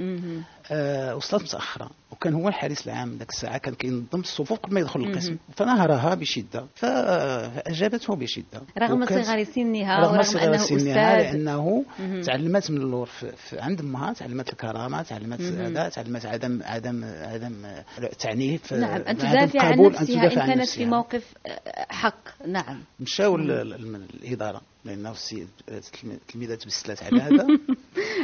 آه، 0.70 1.16
وصلت 1.16 1.39
متاخره 1.42 1.90
وكان 2.10 2.34
هو 2.34 2.48
الحارس 2.48 2.86
العام 2.88 3.16
ذاك 3.18 3.28
الساعة 3.30 3.58
كان 3.58 3.74
كينظم 3.74 4.20
الصفوف 4.20 4.58
قبل 4.58 4.74
ما 4.74 4.80
يدخل 4.80 5.00
القسم. 5.00 5.36
فنهرها 5.56 6.14
بشدة 6.14 6.66
فأجابته 6.74 8.16
بشدة 8.16 8.62
رغم 8.78 9.06
صغر 9.06 9.44
سنها 9.44 10.00
رغم 10.00 10.22
صغر 10.22 10.56
سنها 10.56 11.16
لأنه. 11.22 11.84
تعلمت 12.26 12.70
من 12.70 12.76
اللور 12.76 13.08
عند 13.52 13.80
أمها 13.80 14.12
تعلمت 14.12 14.48
الكرامة 14.52 15.02
تعلمت. 15.02 15.40
هذا 15.40 15.88
تعلمت 15.88 16.26
عدم 16.26 16.60
عدم 16.62 17.04
عدم 17.04 17.66
التعنيف 18.02 18.72
نعم 18.72 19.02
عدم 19.06 19.12
تدافع 19.18 19.62
عن 19.62 19.80
نفسها 19.80 20.20
عن 20.42 20.46
كانت. 20.46 20.68
في 20.68 20.84
موقف 20.84 21.34
آه، 21.46 21.86
حق 21.88 22.42
نعم 22.46 22.80
مشاو 23.00 23.36
ل- 23.36 23.46
ل- 23.48 24.06
الإدارة 24.22 24.60
لأنه 24.84 25.10
السيد 25.10 25.48
التلميذه 25.68 26.54
تبسلات 26.54 27.02
على 27.02 27.22
هذا 27.22 27.46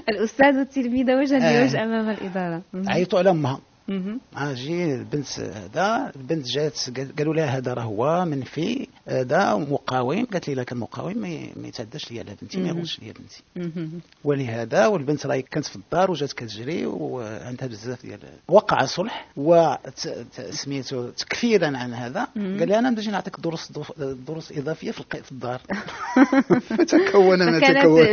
الأستاذ 0.09 0.59
والتلميذة 0.59 1.17
وجها 1.17 1.37
آه. 1.39 1.61
لوجه 1.61 1.85
أمام 1.85 2.09
الإدارة 2.11 2.63
مهم. 2.73 2.89
عيطوا 2.89 3.23
مهم. 3.89 4.21
أجي 4.37 4.95
البنت 4.95 5.41
هذا 5.41 6.13
البنت 6.17 6.47
جات 6.47 6.79
قال- 6.97 7.17
قالوا 7.19 7.35
لها 7.35 7.47
هذا 7.47 7.75
راه 7.75 7.83
هو 7.83 8.25
منفي 8.25 8.89
هذا 9.09 9.55
مقاوم 9.55 10.25
قالت 10.25 10.49
لي 10.49 10.55
لا 10.55 10.63
كان 10.63 10.79
مقاوم 10.79 11.19
ما 11.57 11.69
يتعداش 11.69 12.13
لي 12.13 12.21
على 12.21 12.37
بنتي 12.43 12.59
ما 12.59 12.65
مهم. 12.65 12.77
يغلطش 12.77 13.01
لي 13.01 13.13
بنتي. 13.13 13.43
ولهذا 14.25 14.87
والبنت 14.87 15.27
راهي 15.27 15.43
كانت 15.43 15.67
في 15.67 15.77
الدار 15.77 16.11
وجات 16.11 16.33
كتجري 16.33 16.87
وعندها 16.87 17.67
بزاف 17.69 18.03
ديال 18.07 18.19
وقع 18.49 18.85
صلح 18.85 19.29
وسميتو 19.37 21.09
تكفيرا 21.11 21.67
عن 21.77 21.95
هذا. 21.95 22.29
قال 22.35 22.69
لي 22.69 22.79
أنا 22.79 22.91
نجي 22.91 23.11
نعطيك 23.11 23.41
دروس 23.41 23.73
دروس 24.27 24.53
إضافية 24.53 24.91
في 24.91 25.33
الدار 25.33 25.61
فتكون 26.69 27.39
ما 27.51 27.61
تكون 27.61 28.05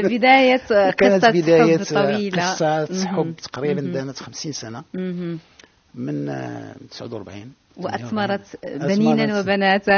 كانت 0.98 1.26
قصة 1.26 1.32
بداية 1.42 1.78
حب 1.78 1.84
طويلة 1.84 2.52
قصة 2.54 2.88
مهم. 2.92 3.08
حب 3.08 3.36
تقريبا. 3.36 3.82
دامت 3.82 4.20
50 4.20 4.52
سنة 4.52 4.84
مهم. 4.94 5.40
من 5.96 6.30
آه، 6.30 6.76
49 6.92 7.54
وأثمرت 7.78 8.56
أثمرت. 8.64 8.98
بنينا 8.98 9.40
وبناتا. 9.40 9.98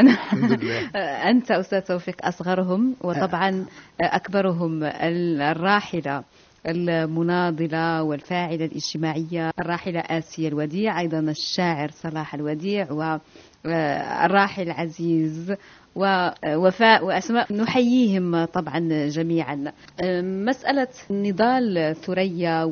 أنت 1.31 1.51
أستاذ 1.51 1.81
توفيق 1.81 2.25
أصغرهم 2.25 2.95
وطبعا 3.01 3.65
أكبرهم 4.01 4.83
الراحلة 4.83 6.23
المناضلة 6.67 8.03
والفاعلة 8.03 8.65
الاجتماعية 8.65 9.51
الراحلة 9.59 9.99
آسيا 9.99 10.47
الوديع 10.47 10.99
أيضا 10.99 11.19
الشاعر 11.19 11.89
صلاح 11.91 12.33
الوديع 12.33 12.91
والراحل 12.91 14.71
عزيز 14.71 15.53
ووفاء 15.95 17.05
وأسماء 17.05 17.53
نحييهم 17.53 18.45
طبعا 18.45 19.07
جميعا 19.07 19.73
مسألة 20.21 20.87
نضال 21.11 21.95
ثريا 21.95 22.63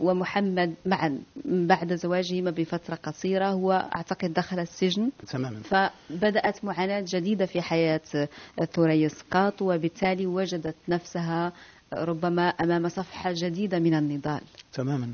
ومحمد 0.00 0.74
معا 0.86 1.18
بعد 1.44 1.94
زواجهما 1.94 2.50
بفترة 2.50 2.94
قصيرة 2.94 3.46
هو 3.46 3.72
أعتقد 3.72 4.32
دخل 4.32 4.58
السجن 4.58 5.10
تماما 5.26 5.60
فبدأت 5.60 6.64
معاناة 6.64 7.04
جديدة 7.08 7.46
في 7.46 7.60
حياة 7.62 8.00
ثريا 8.72 9.08
سقاط 9.08 9.62
وبالتالي 9.62 10.26
وجدت 10.26 10.76
نفسها 10.88 11.52
ربما 11.92 12.48
أمام 12.48 12.88
صفحة 12.88 13.32
جديدة 13.34 13.78
من 13.78 13.94
النضال 13.94 14.40
تماما. 14.72 15.12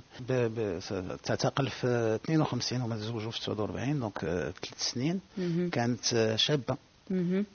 تعتقل 1.25 1.69
في 1.69 2.19
52 2.25 2.83
وما 2.83 2.97
تزوجوا 2.97 3.31
في 3.31 3.41
49 3.41 4.01
دونك 4.01 4.25
آه، 4.25 4.51
ثلاث 4.51 4.79
سنين. 4.79 5.21
كانت 5.73 6.15
آه، 6.15 6.37
شابة 6.37 6.65
مهم. 6.69 6.79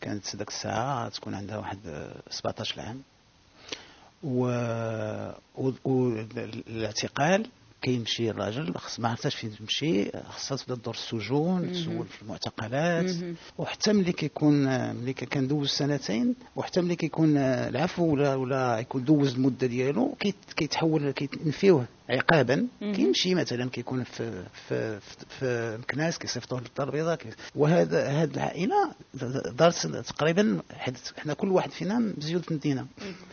كانت 0.02 0.36
ذاك 0.36 0.48
الساعة 0.48 1.10
تكون 1.10 1.34
عندها 1.34 1.58
واحد 1.58 1.78
آه، 1.88 2.22
17 2.30 2.82
عام 2.82 3.02
و... 4.24 4.46
و... 5.58 5.72
والاعتقال 5.86 7.46
كيمشي 7.82 8.30
الراجل 8.30 8.76
خص 8.78 9.00
ما 9.00 9.10
عرفتش 9.10 9.36
فين 9.36 9.56
تمشي 9.56 10.12
خصها 10.30 10.58
تبدا 10.58 10.76
تدور 10.76 10.94
السجون 10.94 11.72
تسول 11.72 12.08
في 12.08 12.22
المعتقلات. 12.22 13.06
وحتى 13.58 13.94
ملي 13.94 14.12
كيكون 14.12 14.56
ملي 14.96 15.14
كان 15.14 15.48
دوز 15.48 15.70
سنتين 15.70 16.36
وحتى 16.56 16.82
ملي 16.82 16.96
كيكون 16.96 17.38
العفو 17.38 18.04
ولا 18.14 18.36
ولا 18.36 18.80
يكون 18.80 19.04
دوز 19.04 19.34
المدة 19.36 19.68
ديالو 19.68 20.16
كيت- 20.20 20.54
كيتحول 20.56 21.12
كيتنفيوه. 21.12 21.86
عقابا. 22.10 22.68
كيمشي 22.80 23.36
مثلا 23.36 23.70
كيكون 23.70 24.04
في 24.04 24.44
في 24.70 25.00
في, 25.40 25.78
مكناس 25.82 26.18
كيصيفطوه 26.18 26.60
للدار 26.62 26.88
البيضاء 26.88 27.18
وهذا 27.56 28.08
هذه 28.08 28.30
العائلة 28.34 28.92
دارت 29.58 29.88
تقريبا 29.88 30.60
حد- 30.74 30.98
حنا 31.18 31.34
كل 31.34 31.52
واحد 31.52 31.72
فينا 31.72 32.00
مزيود 32.18 32.42
في 32.44 32.54
مدينه 32.54 32.86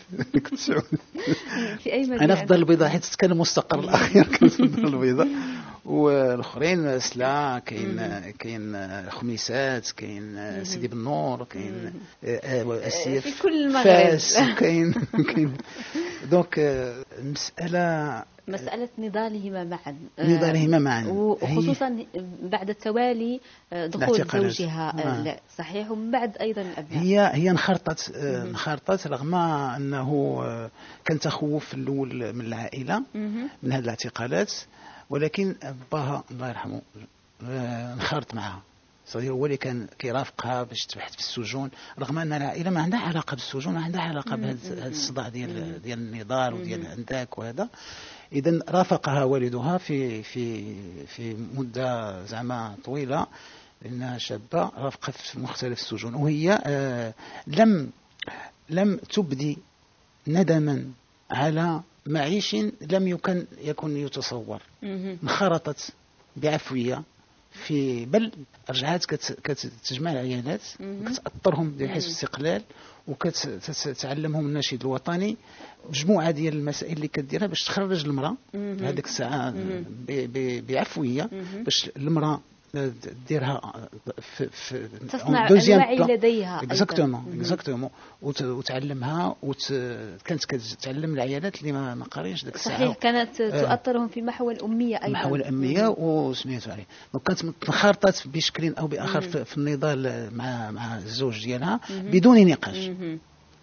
كنت. 0.50 0.58
في 1.82 1.92
أي 1.92 2.02
مدينة؟ 2.02 2.24
أنا 2.24 2.34
في 2.34 2.42
الدار 2.42 2.58
البيضاء 2.58 2.88
حيت 2.88 3.14
كان 3.18 3.32
المستقر 3.32 3.78
الأخير 3.80 4.24
كنت 4.26 4.52
في 4.52 4.60
الدار 4.60 4.86
البيضاء. 4.86 5.28
والأخرين 5.84 6.98
سلا 6.98 7.62
كاين 7.66 7.96
كاين 8.38 8.76
خميسات 9.10 9.90
كاين 9.90 10.64
سيدي 10.64 10.88
بالنور 10.88 11.44
كاين 11.44 11.92
آه، 12.24 12.36
آه، 12.36 12.86
اسفي 12.86 13.26
في 13.26 13.42
كل 13.42 13.52
المغرب. 13.66 13.84
فاس 13.84 14.38
كاين 14.58 14.92
كاين. 15.34 15.52
donc 16.30 16.58
آه، 16.58 17.04
المساله 17.18 18.22
مسألة 18.48 18.88
نضالهما 18.98 19.64
معا 19.64 19.96
نضالهما 20.18 20.78
معاً. 20.78 21.04
وخصوصا 21.06 22.04
بعد 22.42 22.74
توالي 22.74 23.40
آه، 23.72 23.86
دخول. 23.86 24.26
زوجها 24.42 24.90
آه، 24.90 25.22
نعم. 25.22 25.36
صحيح 25.58 25.90
ومن 25.90 26.10
بعد 26.10 26.36
أيضا 26.40 26.62
الأبناء 26.62 27.02
هي 27.02 27.30
هي 27.34 27.50
انخرطت 27.50 28.12
آه، 28.16 28.42
انخرطت 28.42 29.06
رغم 29.06 29.34
أنه 29.34 30.38
آه، 30.44 30.70
كان 31.04 31.18
تخوف 31.18 31.64
في 31.66 31.74
الأول 31.74 32.32
من 32.32 32.40
العائلة 32.46 33.02
مهم. 33.14 33.48
من 33.62 33.72
هذه 33.72 33.80
الاعتقالات 33.84 34.52
ولكن 35.10 35.54
باها 35.92 36.24
الله 36.30 36.48
يرحمه 36.48 36.82
آه، 37.48 37.94
انخرط 37.94 38.34
معها 38.34 38.62
صديق 39.06 39.32
هو 39.32 39.46
اللي 39.46 39.56
كان 39.56 39.86
كيرافقها 39.98 40.62
باش 40.62 40.86
تبحث 40.86 41.12
في 41.12 41.18
السجون 41.18 41.70
رغم 41.98 42.18
ان 42.18 42.32
العائله 42.32 42.70
ما 42.70 42.82
عندها 42.82 43.00
علاقة 43.00 43.34
بالسجون 43.34 43.74
ما 43.74 43.84
عندها 43.84 44.00
علاقة 44.00 44.36
بهذا 44.36 44.72
هذا 44.72 44.88
الصداع 44.88 45.28
ديال 45.28 45.82
ديال 45.82 45.98
النضال 45.98 46.54
وديال 46.54 46.86
عندك 46.86 47.38
وهذا. 47.38 47.68
اذا 48.32 48.60
رافقها 48.68 49.24
والدها 49.24 49.78
في 49.78 50.22
في 50.22 50.74
في 51.06 51.34
مدة 51.34 52.24
زعما 52.24 52.76
طويلة 52.84 53.26
لانها 53.82 54.18
شابة 54.18 54.70
رافقة 54.76 55.10
في 55.12 55.38
مختلف 55.40 55.80
السجون 55.80 56.14
وهي 56.14 56.60
آه، 56.64 57.14
لم 57.46 57.90
لم 58.70 58.96
تبدي 58.96 59.58
ندما 60.26 60.84
على 61.30 61.80
معيش 62.06 62.56
لم 62.80 63.08
يكن 63.08 63.46
يكن 63.60 63.96
يتصور. 63.96 64.62
انخرطت 65.22 65.92
بعفوية. 66.36 67.02
في 67.64 68.04
بل 68.06 68.32
رجعت 68.70 69.04
كت- 69.04 69.38
كتجمع 69.44 70.12
العيالات 70.12 70.60
مهم. 70.80 71.02
وكتأطرهم 71.02 71.70
بحيث 71.70 72.04
الاستقلال 72.06 72.62
وكتعلمهم 73.08 74.46
النشيد 74.46 74.80
الوطني 74.80 75.36
مجموعة 75.90 76.30
ديال 76.30 76.54
المسائل 76.54 76.92
اللي 76.96 77.08
كديرها 77.08 77.46
باش 77.46 77.64
تخرج 77.64 78.04
المرأة. 78.04 78.36
هذيك 78.54 79.04
الساعة 79.06 79.54
بعفوية. 80.68 81.30
باش 81.64 81.90
المرأة 81.96 82.40
ديرها 83.28 83.60
في 84.36 84.48
في 84.48 84.88
تصنع 85.12 85.48
الوعي. 85.48 86.16
لديها. 86.16 86.62
exactement. 86.62 87.24
exactement 87.38 87.90
وت- 88.22 88.42
وتعلمها 88.42 89.36
وت... 89.42 89.72
كانت 90.24 90.44
كتعلم 90.44 91.14
العيالات 91.14 91.60
اللي 91.60 91.72
ما 91.72 91.94
ما 91.94 92.04
قارينش 92.04 92.44
ديك 92.44 92.54
الساعة 92.54 92.76
صحيح 92.78 92.96
كانت 92.96 93.40
آه. 93.40 93.76
تؤطرهم 93.76 94.08
في 94.08 94.22
محو 94.22 94.50
الأمية 94.50 94.96
أيضا 94.96 95.08
محاولة 95.08 95.42
الأمية 95.42 95.88
وسميتو 95.88 96.70
عليه 96.70 96.86
donc 97.12 97.24
كانت 97.26 97.44
انخرطت 97.68 98.28
بشكل 98.28 98.74
أو 98.74 98.86
بآخر 98.86 99.20
في, 99.20 99.44
في 99.44 99.56
النضال 99.58 100.28
مع 100.36 100.70
مع 100.70 100.96
الزوج 100.98 101.44
ديالها 101.44 101.80
بدون 101.90 102.46
نقاش 102.46 102.76
مهم. 102.88 103.18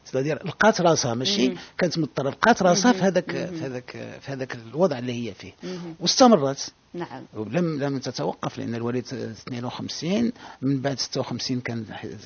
c'est-à-dire 0.05 0.47
لقات 0.47 0.81
راسها 0.81 1.13
ماشي 1.13 1.53
كانت 1.77 1.97
مضطرة 1.99 2.29
لقات 2.29 2.61
راسها 2.63 2.91
في 2.93 3.01
هذاك 3.01 3.31
في 3.31 3.61
هذاك 3.65 3.91
في 4.21 4.31
هذاك 4.31 4.55
الوضع 4.55 4.97
اللي 4.99 5.29
هي 5.29 5.33
فيه. 5.33 5.51
واستمرت. 5.99 6.73
نعم. 6.95 7.23
ولم 7.33 7.83
لم 7.83 7.97
تتوقف 7.99 8.57
لأن 8.57 8.75
الوالد 8.75 9.05
52 9.47 10.31
من 10.61 10.81
بعد 10.81 10.99
56 10.99 11.61
كان 11.61 11.85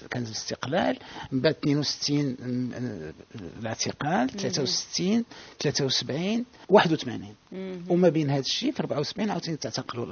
كان 0.09 0.23
الاستقلال 0.23 0.97
من 1.31 1.41
بعد 1.41 1.55
62 1.63 2.25
م- 2.25 3.11
الاعتقال 3.59 4.29
63 4.29 5.25
73 5.59 6.45
81 6.69 7.35
مهم. 7.51 7.83
وما 7.89 8.09
بين 8.09 8.29
هذا 8.29 8.39
الشيء 8.39 8.71
في 8.71 8.79
74 8.79 9.29
عاوتاني 9.29 9.57
تعتقلوا. 9.57 10.05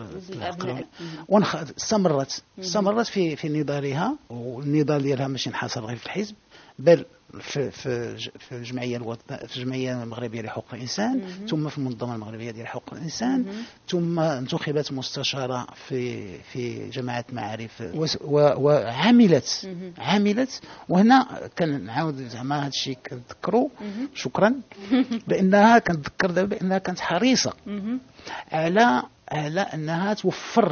استمرت. 1.78 2.44
استمرت 2.60 3.08
في 3.08 3.36
في 3.36 3.50
نضالها 3.50 4.18
والنضال 4.30 5.02
ديالها 5.04 5.28
ماشي 5.28 5.50
انحصر 5.50 5.86
غير 5.86 5.96
في 5.98 6.06
الحزب 6.06 6.36
بل 6.80 7.06
في 7.40 7.72
في 7.72 8.18
في 8.18 8.52
الجمعيه 8.52 8.98
الوط... 8.98 9.20
في 9.34 9.58
الجمعيه 9.58 10.04
المغربيه 10.04 10.42
لحقوق 10.42 10.66
الإنسان 10.74 11.22
ثم 11.50 11.70
في 11.70 11.78
المنظمة 11.78 12.16
المغربية 12.16 12.52
ديال 12.52 12.68
حقوق 12.68 12.94
الإنسان 12.94 13.46
ثم 13.90 14.20
انتخبت 14.20 14.92
مستشارة 14.92 15.68
في 15.88 16.34
في 16.38 16.90
جماعة 16.90 17.26
معارف. 17.34 17.84
وعملت 18.26 19.70
عملت 19.98 20.62
وهنا 20.90 21.50
كنعاود 21.58 22.16
زعما 22.28 22.60
هذا 22.60 22.68
الشيء 22.68 22.98
كنذكروا 23.10 23.70
شكرا. 24.14 24.56
بأنها 25.28 25.80
كنذكر 25.80 26.32
دابا 26.32 26.56
بأنها 26.56 26.78
كانت 26.78 27.00
حريصة. 27.00 27.54
على 28.52 29.04
على 29.32 29.62
أنها 29.62 30.14
توفر 30.14 30.72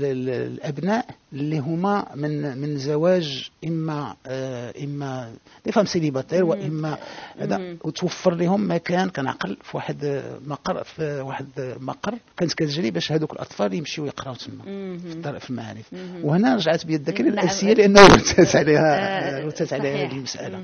الابناء 0.00 1.06
اللي 1.32 1.58
هما 1.58 2.06
من 2.14 2.58
من 2.58 2.78
زواج 2.78 3.50
إما 3.64 4.16
آه، 4.26 4.74
إما 4.84 5.32
des 5.64 5.72
femmes 5.72 5.86
célibataires 5.98 6.44
وإما 6.44 6.98
هذا 7.38 7.76
وتوفر 7.84 8.34
لهم 8.34 8.70
مكان 8.72 9.08
كنعقل 9.10 9.56
في 9.62 9.76
واحد 9.76 10.22
مقر 10.46 10.84
في 10.84 11.20
واحد 11.20 11.46
مقر. 11.80 12.14
كانت 12.36 12.52
كتجري 12.54 12.90
باش 12.90 13.12
هذوك 13.12 13.32
الأطفال 13.32 13.74
يمشيو 13.74 14.06
يقراو 14.06 14.34
تما 14.34 14.62
في 14.98 15.12
الدار- 15.12 15.38
في 15.38 15.50
المعارف 15.50 15.86
وهنا 16.22 16.54
رجعت 16.56 16.86
بي 16.86 16.94
الذاكره 16.94 17.24
نعم. 17.24 17.32
الاساسيه 17.38 17.72
لأنه 17.74 18.06
رتت 18.06 18.56
عليها 18.56 19.38
آه، 19.42 19.44
رتت 19.46 19.72
عليها. 19.72 20.06
هذه 20.06 20.12
المسألة. 20.12 20.62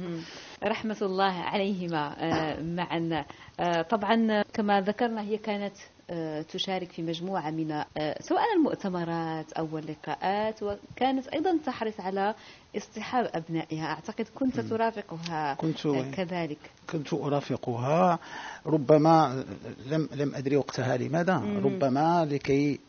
رحمة 0.64 0.96
الله 1.02 1.32
عليهما 1.32 2.14
آه، 2.18 2.62
معا. 2.62 3.24
آه، 3.60 3.82
طبعا 3.82 4.42
كما 4.42 4.80
ذكرنا 4.80 5.20
هي 5.22 5.36
كانت 5.38 5.74
آه، 6.10 6.42
تشارك 6.42 6.92
في 6.92 7.02
مجموعة 7.02 7.50
من 7.50 7.82
سواء 8.20 8.42
المؤتمرات 8.56 9.52
أو 9.52 9.78
اللقاءات 9.78 10.62
وكانت 10.62 11.28
أيضا 11.28 11.58
تحرص 11.66 12.00
على 12.00 12.34
اصطحاب 12.76 13.30
أبنائها. 13.34 13.86
أعتقد 13.86 14.26
كنت 14.34 14.60
ترافقها 14.60 15.54
كنت- 15.54 15.86
كذلك. 16.16 16.58
كنت 16.92 17.12
أرافقها. 17.12 18.18
ربما 18.66 19.44
لم 19.86 20.08
لم 20.12 20.34
أدري 20.34 20.56
وقتها 20.56 20.96
لماذا. 20.96 21.36
ربما 21.64 22.24
لكي 22.30 22.80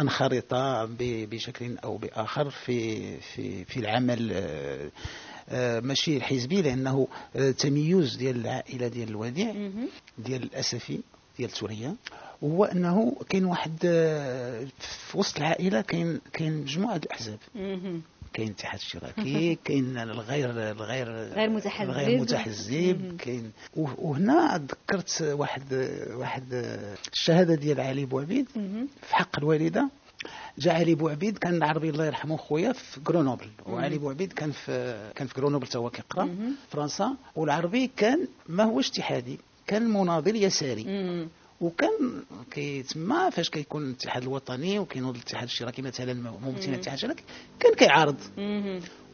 أنخرط 0.00 0.54
ب- 0.84 1.30
بشكل 1.30 1.78
أو 1.84 1.96
بآخر 1.96 2.50
في 2.50 3.16
في 3.20 3.64
في 3.64 3.80
العمل 3.80 4.32
ماشي 5.80 6.16
الحزبي 6.16 6.62
لأنه 6.62 7.08
آه، 7.36 7.50
تميز 7.50 8.16
ديال 8.16 8.36
العائلة 8.36 8.88
ديال 8.88 9.08
الوديع 9.08 9.54
ديال 10.18 10.42
الأسفي 10.42 11.00
ديال 11.38 11.50
سوريا 11.50 11.96
هو 12.44 12.64
أنه 12.64 13.16
كاين 13.28 13.44
واحد 13.44 13.72
آه، 13.84 14.66
في 14.78 15.18
وسط 15.18 15.36
العائلة 15.36 15.80
كاين 15.80 16.20
كاين 16.32 16.52
مجموعة 16.52 16.96
الأحزاب 16.96 17.38
مهم. 17.54 18.02
كاين 18.32 18.48
الاتحاد 18.48 18.80
الاشتراكي 18.80 19.54
كاين 19.64 19.98
الغير 19.98 20.50
الغير 20.50 21.08
غير 21.08 21.50
متحزب. 21.50 21.90
غير 21.90 22.20
متحزب 22.20 23.16
كاين 23.18 23.52
وهنا 23.76 24.58
تذكرت 24.58 25.22
واحد 25.22 25.62
واحد 26.10 26.44
الشهادة 27.12 27.54
ديال 27.54 27.80
علي 27.80 28.04
بوعبيد. 28.04 28.48
في 29.02 29.16
حق 29.16 29.38
الوالدة 29.38 29.88
جاء 30.58 30.74
علي 30.74 30.94
بوعبيد 30.94 31.38
كان 31.38 31.54
العربي 31.54 31.90
الله 31.90 32.06
يرحمه 32.06 32.36
خويا 32.36 32.72
في 32.72 33.00
غرونوبل. 33.08 33.48
وعلي 33.66 33.98
بوعبيد 33.98 34.32
كان 34.32 34.50
في 34.50 35.10
كان 35.14 35.26
في 35.26 35.40
غرونوبل 35.40 35.66
هو 35.76 35.90
كيقرأ 35.90 36.28
فرنسا. 36.70 37.16
والعربي 37.36 37.90
كان 37.96 38.28
ما 38.48 38.64
هوش 38.64 38.90
اتحادي 38.90 39.38
كان 39.66 39.82
مناضل 39.90 40.36
يساري. 40.36 40.84
مم. 40.84 41.28
وكان 41.60 42.22
كي 42.50 42.82
تما 42.82 43.30
فاش 43.30 43.50
كيكون 43.50 43.82
الاتحاد 43.82 44.22
الوطني 44.22 44.78
وكينوض 44.78 45.14
الاتحاد 45.14 45.42
الاشتراكي 45.42 45.82
مثلا 45.82 46.14
ممثل 46.14 46.68
الاتحاد 46.68 46.98
الاشتراكي 46.98 47.22
كان 47.60 47.74
كيعارض. 47.74 48.16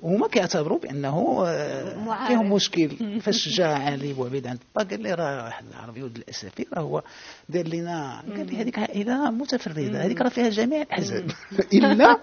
وهما 0.04 0.28
كيعتبروا 0.28 0.78
بأنه 0.78 1.44
آه،. 1.46 2.26
فيهم 2.26 2.52
مشكل 2.52 2.90
فاش 3.24 3.48
جاء 3.48 3.80
علي 3.80 4.12
بوعبيد 4.12 4.46
عند 4.46 4.58
با 4.76 4.82
قال 4.82 5.02
لي 5.02 5.14
راه 5.14 5.44
واحد 5.44 5.64
العربي 5.70 6.02
ولد 6.02 6.16
الأسفي 6.16 6.66
راه 6.72 6.80
هو 6.80 7.02
دار 7.48 7.68
لنا 7.68 8.22
قال 8.36 8.46
لي 8.46 8.56
هذيك 8.56 8.78
عائله 8.78 9.30
متفرده 9.30 10.04
هذيك 10.04 10.20
راه 10.20 10.28
فيها 10.28 10.48
جميع 10.48 10.82
الأحزاب. 10.82 11.30
إلا 11.74 12.16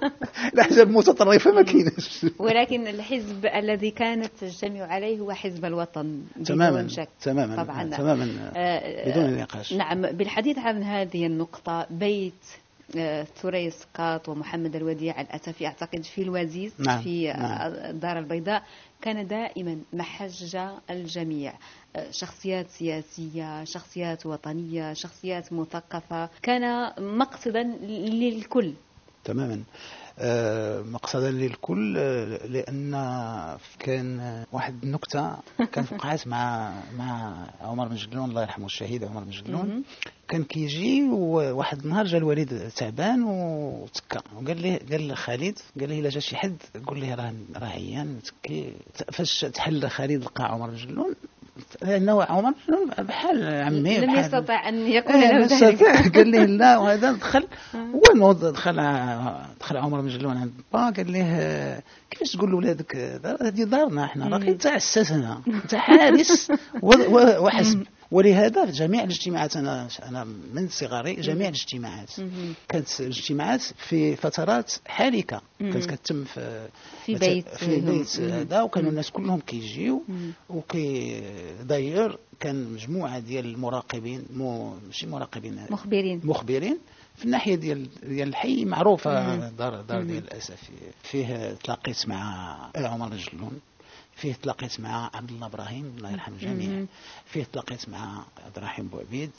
الأحزاب 0.54 0.88
المتطرفة 0.88 1.52
ما 1.52 1.62
كايناش. 1.62 2.26
ولكن 2.40 2.88
الحزب 2.88 3.46
الذي 3.46 3.92
كانت 3.92 4.32
تجتمع 4.42 4.82
عليه 4.82 5.20
هو 5.20 5.32
حزب 5.32 5.66
الوطن 5.66 6.22
تماما 6.46 6.78
بدون 6.78 6.90
شك. 6.90 7.10
تماما 7.22 7.64
طبعا. 7.64 7.84
تماما 7.84 8.52
آه، 8.56 9.12
بدون 9.12 9.38
نقاش. 9.38 9.74
نعم 9.74 10.02
بالحديث 10.02 10.58
عن 10.58 10.84
هذه 10.84 11.26
النقطة 11.26 11.88
بيت 11.90 12.46
آه، 12.98 13.24
ثري 13.24 13.70
سقاط 13.70 14.30
ومحمد 14.30 14.76
الوديع 14.76 15.22
الأسفي 15.22 15.68
أعتقد 15.68 16.04
في 16.04 16.22
الوزيز 16.22 16.74
نعم، 16.80 17.02
في 17.02 17.32
آه، 17.32 17.38
نعم. 17.38 17.72
الدار 17.74 18.20
البيضاء 18.20 18.64
كان 19.02 19.28
دائما 19.28 19.78
محج 19.94 20.58
الجميع. 20.90 21.54
آه، 21.96 22.12
شخصيات 22.12 22.70
سياسية 22.70 23.64
شخصيات 23.64 24.26
وطنية 24.26 24.94
شخصيات 24.94 25.54
مثقفة. 25.54 26.30
كان 26.42 26.94
مقصدا 27.18 27.64
للكل. 27.64 28.74
تماما. 29.24 29.64
مقصدا 30.84 31.32
للكل 31.32 31.96
آه، 31.98 32.48
لأن 32.48 32.92
كان 33.80 34.44
واحد 34.52 34.84
النكتة 34.84 35.36
كانت 35.74 35.94
وقعت 35.94 36.28
مع 36.28 36.74
مع 36.98 37.34
عمر 37.62 37.88
بن 37.88 37.96
جلون 37.96 38.30
الله 38.30 38.42
يرحمه 38.42 38.66
الشهيد 38.66 39.04
عمر 39.04 39.24
بن 39.24 39.30
جلون. 39.32 39.84
كان 40.28 40.44
كيجي 40.44 41.04
وواحد 41.04 41.80
النهار 41.84 42.06
جا 42.06 42.18
الوالد 42.18 42.72
تعبان 42.76 43.24
وتكا 43.24 44.22
وقال 44.36 44.62
لي 44.62 44.78
قال 44.78 45.18
خالد 45.18 45.60
قال 45.80 45.90
لي 45.90 46.00
الا 46.00 46.10
جا 46.10 46.20
شي 46.20 46.36
حد؟ 46.36 46.58
قول 46.88 47.00
ليه 47.00 47.16
راه 47.16 47.34
راه 47.56 47.68
عيان 47.68 48.20
تكي 48.22 48.74
فاش 49.14 49.40
تحل 49.40 49.90
خالد 49.90 50.24
لقى 50.24 50.44
عمر 50.54 50.70
بن 50.70 50.76
جلون 50.76 51.11
لأنه 51.84 52.24
عمر 52.24 52.54
بحال 53.00 53.62
عمي 53.64 54.00
لم 54.00 54.16
يستطع 54.16 54.70
أن 54.70 54.88
يقول 54.88 55.16
إيه، 55.16 55.32
له. 55.32 55.46
ذلك. 55.70 55.84
قال 56.16 56.28
ليه 56.28 56.46
لا؟ 56.46 56.78
وهذا 56.78 57.12
دخل 57.12 57.48
هو 58.22 58.32
دخل 58.34 58.76
دخل 59.60 59.78
عمر 59.78 60.02
بن 60.02 60.08
جلون 60.08 60.38
عند 60.38 60.52
با 60.74 60.90
قال 60.90 61.12
ليه 61.12 61.84
كيفاش 62.12 62.32
تقول 62.32 62.50
لولادك؟ 62.50 62.96
هذه 63.42 63.64
دارنا 63.64 64.04
إحنا 64.04 64.28
راك 64.28 64.48
انت 64.48 64.68
عساسنا 64.68 65.42
انت 65.48 65.76
حارس 65.76 66.52
و- 66.82 66.88
و- 66.88 67.46
وحسب. 67.46 67.84
ولهذا 68.12 68.66
جميع 68.66 69.04
الاجتماعات 69.04 69.58
أنا 69.58 69.88
أنا 70.04 70.24
من 70.54 70.70
صغري 70.70 71.14
جميع 71.14 71.48
الاجتماعات. 71.48 72.12
كانت 72.70 73.00
الاجتماعات 73.00 73.62
في 73.62 74.16
فترات 74.16 74.74
حالكه 74.86 75.42
كانت 75.60 75.86
كتتم 75.86 76.24
في 76.24 76.68
في 77.06 77.16
بيت 77.16 77.48
في 77.48 77.80
بيت. 77.82 78.20
هذا 78.20 78.62
وكانوا 78.62 78.90
الناس 78.90 79.12
كلهم 79.12 79.40
كيجيو 79.40 80.04
وكي 80.50 81.22
داير 81.64 82.18
كان 82.40 82.74
مجموعة 82.74 83.20
ديال 83.20 83.46
المراقبين 83.46 84.26
مو 84.34 84.74
ماشي 84.88 85.08
مراقبين 85.08 85.66
مخبرين. 85.70 86.22
مخبرين 86.24 86.78
في 87.16 87.26
الناحية 87.26 87.56
ديال 87.56 87.88
ديال 88.04 88.28
الحي 88.28 88.66
معروفة 88.66 89.50
دار 89.50 89.82
دار 89.82 90.04
ديال 90.04 90.24
الأسف 90.24 90.70
فيه 91.04 91.54
تلاقيت 91.54 92.08
مع 92.08 92.72
عمر 92.76 93.12
الجلون 93.12 93.60
فيه 94.22 94.34
تلاقيت 94.34 94.80
مع 94.80 95.10
عبد 95.14 95.30
الله 95.32 95.48
إبراهيم 95.48 95.94
الله 95.98 96.12
يرحم 96.12 96.34
الجميع 96.34 96.86
فيه 97.26 97.44
تلاقيت 97.44 97.90
مع 97.90 98.26
عبد 98.46 98.58
الرحيم 98.58 98.88
بوعبيد 98.88 99.32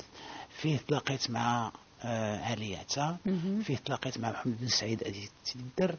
فيه 0.60 0.78
تلاقيت 0.88 1.30
مع 1.30 1.72
آه 2.04 2.40
علي 2.40 2.76
عتا 2.76 3.16
فيه 3.64 3.76
تلاقيت 3.76 4.18
مع 4.18 4.30
محمد 4.30 4.60
بن 4.60 4.68
سعيد 4.68 5.02
ادي 5.02 5.28
تدر 5.76 5.96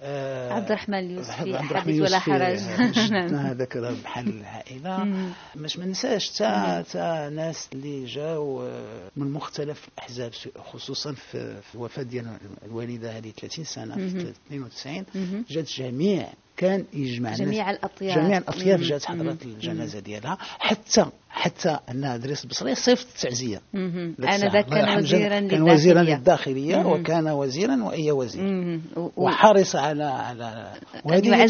آه 0.00 0.52
عبد 0.52 0.66
الرحمن 0.66 0.98
اليوسفي، 0.98 1.56
عبد 1.56 1.70
الرحمن 1.70 2.00
ولا 2.00 2.18
حرج. 2.18 2.58
جدنا 2.98 3.50
هذاك 3.50 3.76
راه 3.76 3.94
بحال 4.04 4.28
العائلة. 4.28 5.32
باش 5.54 5.78
ما 5.78 5.84
ننساش 5.84 6.30
تا 6.30 6.82
تا 6.82 7.28
ناس 7.28 7.68
اللي 7.72 8.04
جاوا 8.04 8.64
آه، 8.64 9.10
من 9.16 9.32
مختلف 9.32 9.88
الأحزاب 9.88 10.32
خصوصا 10.72 11.12
في, 11.12 11.62
في 11.62 11.74
الوفاه 11.74 12.02
ديال 12.02 12.38
الوالدة 12.64 13.18
هذه 13.18 13.30
30 13.30 13.64
سنة 13.64 13.94
في 13.94 14.32
92 14.48 15.44
جات 15.48 15.68
جميع 15.68 16.28
كان 16.56 16.84
يجمع 16.92 17.28
الناس- 17.34 17.40
جميع 17.48 17.70
الأطياف. 17.70 18.18
جميع 18.18 18.38
الأطياف 18.38 18.80
مم. 18.80 18.86
جات 18.86 19.04
حضرت 19.04 19.42
الجنازة 19.42 19.98
ديالها 20.00 20.38
حتى 20.40 21.06
حتى 21.34 21.78
أنها 21.90 22.16
دريس 22.16 22.44
البصري 22.44 22.74
صيفط 22.74 23.06
التعزيه 23.16 23.60
آنذاك 23.74 24.66
تسعة. 24.66 24.84
كان 24.84 24.98
وزيرا. 24.98 25.40
كان 25.40 25.62
وزيرا. 25.62 26.02
للداخلية 26.02 26.76
مهم. 26.76 26.86
وكان 26.86 27.28
وزيرا 27.28 27.84
واي 27.84 28.12
وزير 28.12 28.80
وحرص 29.16 29.76
على 29.76 30.04
على 30.04 30.72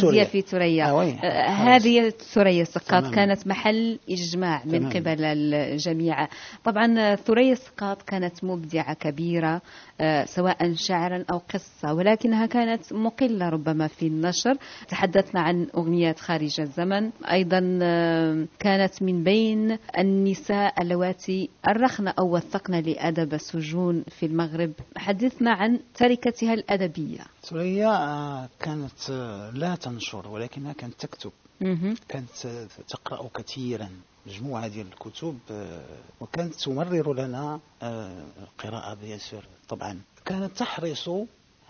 توريا. 0.01 0.25
في 0.25 0.41
ثريا 0.41 0.91
آه،. 0.91 1.05
آه،. 1.05 1.49
هذه 1.49 2.13
ثريا 2.33 2.63
السقاط. 2.63 3.15
كانت 3.15 3.47
محل 3.47 3.99
إجماع 4.11 4.63
من 4.65 4.79
تمام. 4.79 4.93
قبل 4.93 5.25
الجميع 5.25 6.29
طبعا 6.65 7.17
ثريا 7.17 7.53
السقاط 7.53 8.03
كانت 8.03 8.45
مبدعة 8.45 8.95
كبيرة 8.95 9.61
آه، 10.01 10.25
سواء 10.25 10.75
شعرا 10.75 11.25
أو 11.33 11.39
قصة 11.39 11.95
ولكنها 11.95 12.47
كانت 12.47 12.93
مقلة 12.93 13.49
ربما 13.49 13.87
في 13.87 14.07
النشر 14.07 14.57
تحدثنا 14.89 15.41
عن 15.41 15.67
أغنيات 15.77 16.19
خارج 16.19 16.61
الزمن 16.61 17.11
أيضا 17.31 17.79
آه، 17.83 18.47
كانت 18.59 19.03
من 19.03 19.25
بين 19.25 19.74
النساء 19.99 20.83
اللواتي 20.83 21.51
أرخن 21.69 22.09
أو 22.09 22.37
وثقن 22.37 22.75
لأدب 22.75 23.35
السجون 23.35 24.05
في 24.21 24.27
المغرب 24.27 24.73
حدثنا 24.97 25.51
عن 25.51 25.81
تركتها 25.95 26.55
الأدبية 26.55 27.21
ثريا 27.43 27.89
آه، 27.89 28.49
كانت 28.61 29.11
آه، 29.11 29.51
لا 29.51 29.75
تنشر 29.75 30.29
ولكنها 30.29 30.73
كانت 30.73 30.95
تكتب. 31.01 31.33
كانت 32.09 32.47
آه، 32.47 32.69
تقرأ 32.89 33.29
كثيرا 33.35 33.89
مجموعة 34.27 34.69
ديال 34.69 34.87
الكتب 34.87 35.39
وكانت 36.21 36.55
تمرر 36.55 37.15
لنا 37.15 37.61
القراءة 38.43 38.95
بيسر 38.95 39.45
طبعا 39.69 40.01
كانت 40.25 40.57
تحرص 40.59 41.11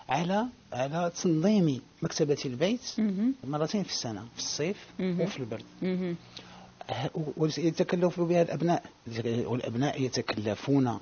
على 0.09 0.47
على 0.73 1.13
تنظيم 1.23 1.81
مكتبة 2.03 2.37
البيت. 2.45 2.81
مرتين 3.45 3.83
في 3.83 3.91
السنة 3.91 4.25
في 4.35 4.39
الصيف. 4.39 4.87
وفي 5.01 5.39
البرد. 5.41 5.65
ويتكلف 7.37 8.21
بها 8.21 8.43
الأبناء. 8.43 8.83
والأبناء 9.27 10.03
يتكلفون 10.03 10.99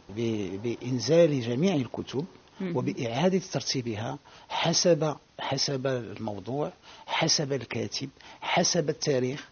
بإنزال 0.64 1.40
جميع 1.40 1.74
الكتب 1.74 2.24
وبإعادة 2.74 3.40
ترتيبها 3.52 4.18
حسب 4.48 5.16
حسب 5.38 5.86
الموضوع 5.86 6.72
حسب 7.06 7.52
الكاتب 7.52 8.08
حسب 8.40 8.88
التاريخ. 8.88 9.48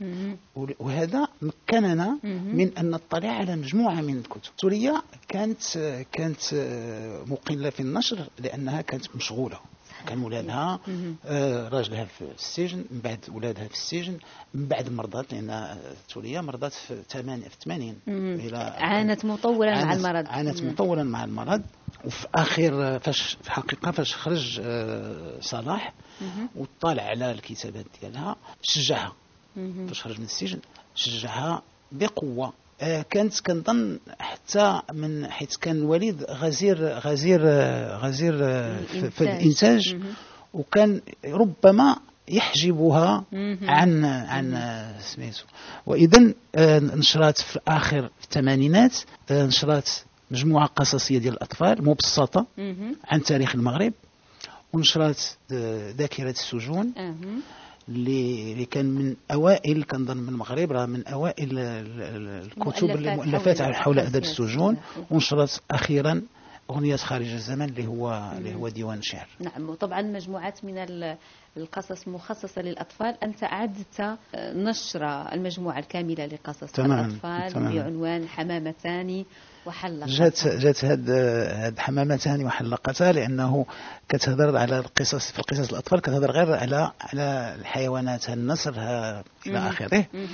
وهذا 0.79 1.29
مكننا 1.43 2.19
من 2.25 2.79
أن 2.79 2.91
نطلع 2.91 3.29
على 3.29 3.57
مجموعة 3.57 4.01
من 4.01 4.19
الكتب. 4.19 4.51
سوريا 4.57 5.03
كانت 5.29 5.63
كانت 6.13 6.55
مقلة 7.27 7.71
في 7.71 7.81
النشر 7.81 8.29
لأنها 8.39 8.81
كانت 8.81 9.17
مشغولة. 9.17 9.61
كان 10.07 10.23
ولادها 10.23 10.81
آه، 11.27 11.69
راجلها 11.69 12.05
في 12.05 12.25
السجن 12.39 12.79
من 12.91 13.01
بعد 13.01 13.19
ولادها 13.35 13.69
في 13.69 13.75
السجن 13.75 14.19
من 14.55 14.67
بعد 14.67 14.93
مرضات 14.93 15.33
لأن 15.33 15.79
سوريا 16.09 16.41
مرضات 16.41 16.73
في 16.73 17.03
8 17.09 17.49
في 17.49 17.57
80 17.65 17.97
مم. 18.07 18.35
إلى 18.41 18.57
عانت 18.59 19.25
مطولا 19.25 19.71
مع 19.85 19.89
عانت- 19.91 19.99
المرض. 20.07 20.27
عانت. 20.29 20.63
مطولا 20.63 21.03
مع 21.05 21.25
المرض. 21.25 21.63
وفي 22.05 22.27
آخر 22.35 22.99
فاش 22.99 23.35
في 23.43 23.47
الحقيقة 23.47 23.91
فاش 23.91 24.17
خرج 24.17 24.61
آه، 24.65 25.41
صلاح 25.41 25.93
وطالع 26.57 27.03
على 27.03 27.31
الكتابات 27.31 27.87
ديالها 28.01 28.37
شجعها. 28.63 29.13
فاش 29.89 30.03
خرج 30.03 30.19
من 30.19 30.25
السجن 30.25 30.59
شجعها 30.95 31.63
بقوة. 31.93 32.53
كانت 33.11 33.41
كنظن 33.41 33.99
حتى 34.19 34.81
من 34.93 35.27
حيث 35.31 35.57
كان 35.57 35.77
الوالد 35.77 36.25
غزير 36.31 36.89
غزير 36.99 37.41
آه، 37.45 37.97
غزير 37.97 38.39
آه، 38.43 38.81
في 38.81 39.11
في. 39.11 39.21
الإنتاج. 39.25 39.97
وكان 40.55 41.01
ربما 41.27 41.97
يحجبها. 42.29 43.25
عن 43.63 44.05
عن 44.05 44.55
آه، 44.55 45.01
سميتو 45.01 45.45
واذا 45.87 46.35
آه، 46.55 46.79
نشرات 46.79 47.39
في 47.39 47.61
اخر 47.69 48.11
الثمانينات 48.25 48.97
آه، 49.31 49.47
نشرات 49.47 49.91
مجموعة 50.31 50.67
قصصية 50.67 51.19
ديال 51.19 51.35
الأطفال 51.35 51.85
مبسطة. 51.85 52.47
عن 53.05 53.23
تاريخ 53.23 53.55
المغرب 53.55 53.93
ونشرات 54.73 55.21
آه، 55.53 55.91
ذاكرة 55.91 56.31
السجون. 56.31 56.93
اللي 57.91 58.53
اللي 58.53 58.65
كان 58.65 58.87
من 58.87 59.17
اوائل 59.33 59.83
كنظن 59.85 60.17
من 60.17 60.29
المغرب 60.29 60.73
راه 60.73 60.87
من 60.87 61.07
أوائل 61.07 61.59
ال- 61.59 62.03
ال- 62.03 62.45
الكتب 62.45 62.85
مؤلفات 62.89 63.07
المؤلفات 63.07 63.63
حول 63.63 63.75
حول 63.75 63.99
أدب 63.99 64.23
السجون. 64.23 64.75
السياسية. 64.77 65.07
ونشرت 65.11 65.63
أخيرا 65.71 66.23
اغنيات 66.71 67.01
خارج 67.01 67.27
الزمن 67.33 67.69
اللي 67.69 67.87
هو 67.87 68.33
اللي 68.39 68.55
هو 68.55 68.69
ديوان 68.69 69.03
شعر. 69.03 69.27
نعم. 69.41 69.69
وطبعا 69.71 70.03
مجموعات 70.03 70.65
من 70.65 70.79
ال- 70.79 71.17
القصص 71.57 72.09
مخصصة 72.09 72.63
للأطفال. 72.63 73.15
أنت 73.23 73.43
أعدت 73.45 74.01
آه، 74.01 74.19
نشر 74.53 75.33
المجموعة 75.33 75.79
الكاملة 75.79 76.27
لقصص 76.27 76.73
تمام، 76.73 77.05
الأطفال 77.09 77.53
تمام. 77.53 77.75
بعنوان 77.75 78.29
حمامتان 78.29 79.25
وحلقة 79.67 80.07
جات 80.07 80.47
جات 80.47 80.85
هاد 80.85 81.11
هاد 81.11 81.79
حمامتان 81.79 82.45
وحلقتها 82.47 83.13
لأنه 83.13 83.67
كتهضر 84.09 84.57
على 84.57 84.79
القصص 84.79 85.31
في 85.33 85.39
القصص 85.39 85.69
الأطفال 85.71 86.01
كتهضر 86.01 86.31
غير 86.31 86.55
على 86.55 86.93
على 87.01 87.57
الحيوانات 87.61 88.29
النسر 88.31 88.75
آخره. 89.47 90.07
مهم. 90.15 90.27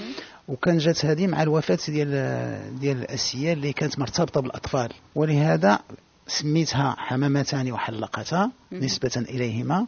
وكان 0.49 0.79
جات 0.79 1.05
هذه 1.05 1.27
مع 1.27 1.43
الوفاة 1.43 1.79
ديال 1.89 2.79
ديال 2.81 2.97
الاسيه 2.97 3.53
اللي 3.53 3.73
كانت 3.73 3.99
مرتبطة 3.99 4.41
بالأطفال. 4.41 4.93
ولهذا 5.15 5.79
سميتها 6.27 6.95
حمامتان 6.99 7.73
وحلقتا. 7.73 8.51
نسبة 8.73 9.11
إليهما. 9.17 9.87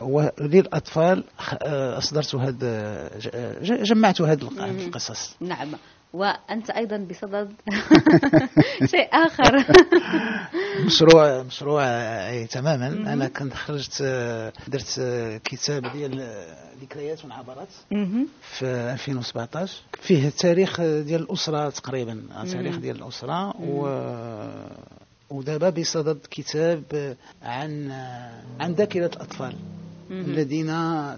وللأطفال 0.00 1.24
آه، 1.62 1.98
أصدرت 1.98 2.34
هذا 2.34 3.08
ج- 3.18 3.82
جمعت 3.82 4.20
هذه 4.20 4.48
القصص. 4.86 5.36
نعم. 5.40 5.68
وأنت 6.12 6.70
أيضا 6.70 6.96
بصدد 6.96 7.52
شيء 8.92 9.08
آخر. 9.12 9.64
مشروع 10.86 11.42
مشروع 11.42 11.82
أي 12.28 12.46
تماما. 12.46 12.86
أنا 13.12 13.28
كنت 13.28 13.54
خرجت 13.54 13.98
آه، 14.02 14.52
درت 14.68 14.96
آه، 15.00 15.36
كتاب 15.44 15.92
ديال 15.92 16.20
آه، 16.20 16.56
ذكريات 16.82 17.24
وعبرات. 17.24 17.68
في 18.42 18.66
2017 18.66 19.82
فيه 20.02 20.28
التاريخ 20.28 20.80
ديال 20.80 21.20
الأسرة 21.22 21.70
تقريبا 21.70 22.22
التاريخ 22.42 22.76
ديال 22.76 22.96
الأسرة. 22.96 23.56
و 23.60 23.86
ودابا 25.30 25.70
بصدد 25.70 26.18
كتاب 26.30 27.16
عن 27.42 27.90
عن 28.60 28.72
ذاكرة 28.72 29.06
الأطفال 29.06 29.54
الذين 30.10 30.66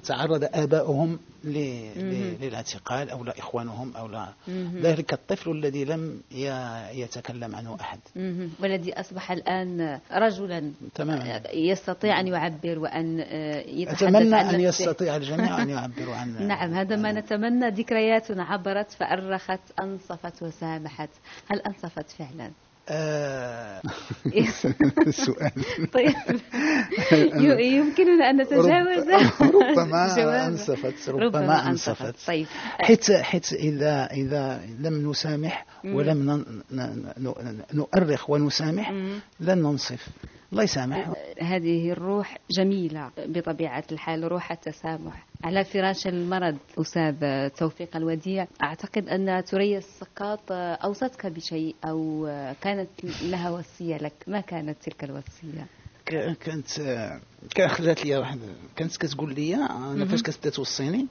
تعرض 0.03 0.45
آباؤهم 0.55 1.19
للاعتقال 1.45 3.11
أو 3.11 3.25
لا 3.25 3.39
إخوانهم 3.39 3.97
أو 3.97 4.07
لا. 4.07 4.29
ذلك 4.75 5.13
الطفل 5.13 5.51
الذي 5.51 5.85
لم 5.85 6.21
يتكلم 6.93 7.57
عنه 7.57 7.77
أحد. 7.81 7.99
والذي 8.61 9.01
أصبح 9.01 9.33
الآن 9.33 10.01
رجلا 10.13 10.73
تماما. 10.95 11.43
يستطيع 11.55 12.21
أن 12.21 12.27
يعبر 12.27 12.79
وأن 12.79 13.21
آه، 13.21 13.61
يتحدث 13.61 14.03
أتمنى 14.03 14.35
عن 14.35 14.55
أن. 14.55 14.61
يستطيع 14.61 15.17
الجميع 15.17 15.63
أن 15.63 15.71
يعبروا 15.77 16.15
عن 16.15 16.49
نعم 16.49 16.75
هذا 16.75 16.97
ما 16.97 17.13
نتمنى. 17.13 17.69
ذكريات 17.69 18.31
عبرت 18.31 18.91
فأرخت 18.91 19.81
أنصفت 19.81 20.43
وسامحت. 20.43 21.11
هل 21.51 21.61
أنصفت 21.61 22.11
فعلا؟ 22.11 22.51
آه، 22.89 23.83
سؤال. 25.11 25.53
طيب. 25.93 26.15
يمكننا 27.61 28.31
أن 28.31 28.37
نتجاوز. 28.43 29.09
ربما 29.41 30.15
جواب. 30.17 30.29
أنصفت. 30.53 31.09
ربما 31.09 31.69
أنصفت. 31.69 32.27
طيب. 32.27 32.47
حيث 32.79 33.11
حيث 33.13 33.53
إذا 33.53 34.07
إذا 34.13 34.61
لم 34.81 35.11
نسامح 35.11 35.67
ولم 35.85 36.45
نؤرخ 37.75 38.31
ونسامح 38.31 38.91
لن 39.41 39.59
ننصف. 39.63 40.09
الله 40.53 40.63
يسامح 40.63 41.13
هذه 41.43 41.93
الروح 41.93 42.39
جميلة 42.51 43.11
بطبيعة 43.27 43.85
الحال 43.93 44.33
روح 44.33 44.53
التسامح. 44.53 45.27
على 45.45 45.65
فراش 45.65 46.07
المرض 46.07 46.57
أستاذ 46.79 47.49
توفيق 47.49 47.97
الوديع 47.97 48.47
أعتقد 48.63 49.09
أن 49.09 49.41
ثريا 49.41 49.79
السقاط 49.79 50.41
أوصتك 50.51 51.27
بشيء 51.27 51.75
أو 51.85 52.29
كانت 52.61 52.89
لها 53.23 53.51
وصية 53.51 53.97
لك؟ 53.97 54.13
ما 54.27 54.41
كانت 54.41 54.77
تلك 54.83 55.05
الوصية؟ 55.05 55.67
كانت 56.07 56.81
كان 57.55 57.69
خلات 57.69 58.05
لي 58.05 58.17
واحد 58.17 58.39
كانت 58.77 58.97
كتقول 58.97 59.35
لي 59.35 59.55
أنا 59.55 60.05
فاش 60.07 60.23
كتبدأ 60.23 60.51
توصيني. 60.51 61.07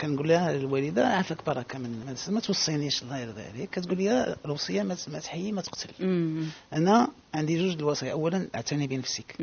كنقول 0.00 0.28
لها 0.28 0.50
الوالدة 0.56 1.08
عافاك 1.08 1.46
بركة 1.46 1.78
من 1.78 2.16
ما 2.28 2.40
توصينيش 2.40 3.02
الله 3.02 3.18
يرضي 3.18 3.42
عليك 3.42 3.70
كتقول 3.70 3.98
لي 3.98 4.36
الوصيه 4.44 4.82
ما 4.82 4.94
تحيي 4.94 5.52
ما 5.52 5.62
تقتل. 5.62 5.90
أنا 6.72 7.08
عندي 7.34 7.58
جوج 7.58 7.78
الوصايا. 7.78 8.12
اولا 8.12 8.48
أعتني 8.54 8.86
بنفسك. 8.86 9.36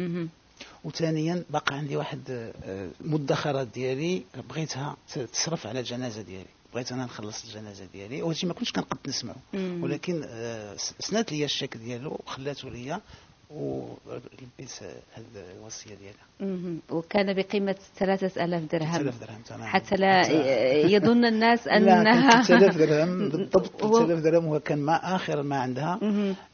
وثانيا 0.84 1.44
بقى 1.50 1.64
عندي 1.78 1.96
واحد 1.98 2.22
آه، 2.64 2.90
مدخرات 3.02 3.68
ديالي 3.68 4.24
بغيتها 4.50 4.98
تصرف 5.34 5.68
على 5.68 5.80
الجنازة 5.80 6.22
ديالي. 6.22 6.46
بغيت 6.74 6.92
أنا 6.92 7.06
نخلص 7.06 7.44
الجنازة 7.46 7.86
ديالي. 7.94 8.22
وهادشي 8.22 8.48
ما 8.48 8.54
كنتش 8.54 8.72
كنقد 8.72 8.98
نسمعه 9.08 9.36
مم. 9.54 9.84
ولكن 9.84 10.22
آه، 10.28 10.76
سنات 11.00 11.32
لي 11.32 11.46
الشك 11.46 11.78
ديالو 11.78 12.20
وخلاته 12.26 12.70
ليا 12.70 13.02
ولبيت 13.54 14.84
هذه 15.16 15.44
الوصية 15.60 15.96
ديالها. 15.96 16.80
وكان 16.92 17.34
بقيمة 17.34 17.76
ثلاثة 17.96 18.46
ألاف 18.46 18.64
درهم 18.72 18.92
3000 18.92 19.20
درهم 19.22 19.42
تمام 19.50 19.64
حتى 19.64 19.96
لا 19.96 20.28
يظن 20.86 21.26
الناس 21.26 21.68
لا 21.68 21.78
أنها 21.78 22.44
3000 22.44 22.78
درهم 22.78 23.20
بالضبط 23.30 23.84
هو- 23.84 23.98
3000 24.00 24.20
درهم 24.24 24.46
هو 24.46 24.60
كان 24.60 24.80
ما 24.80 25.16
آخر 25.16 25.44
ما 25.44 25.58
عندها. 25.60 26.00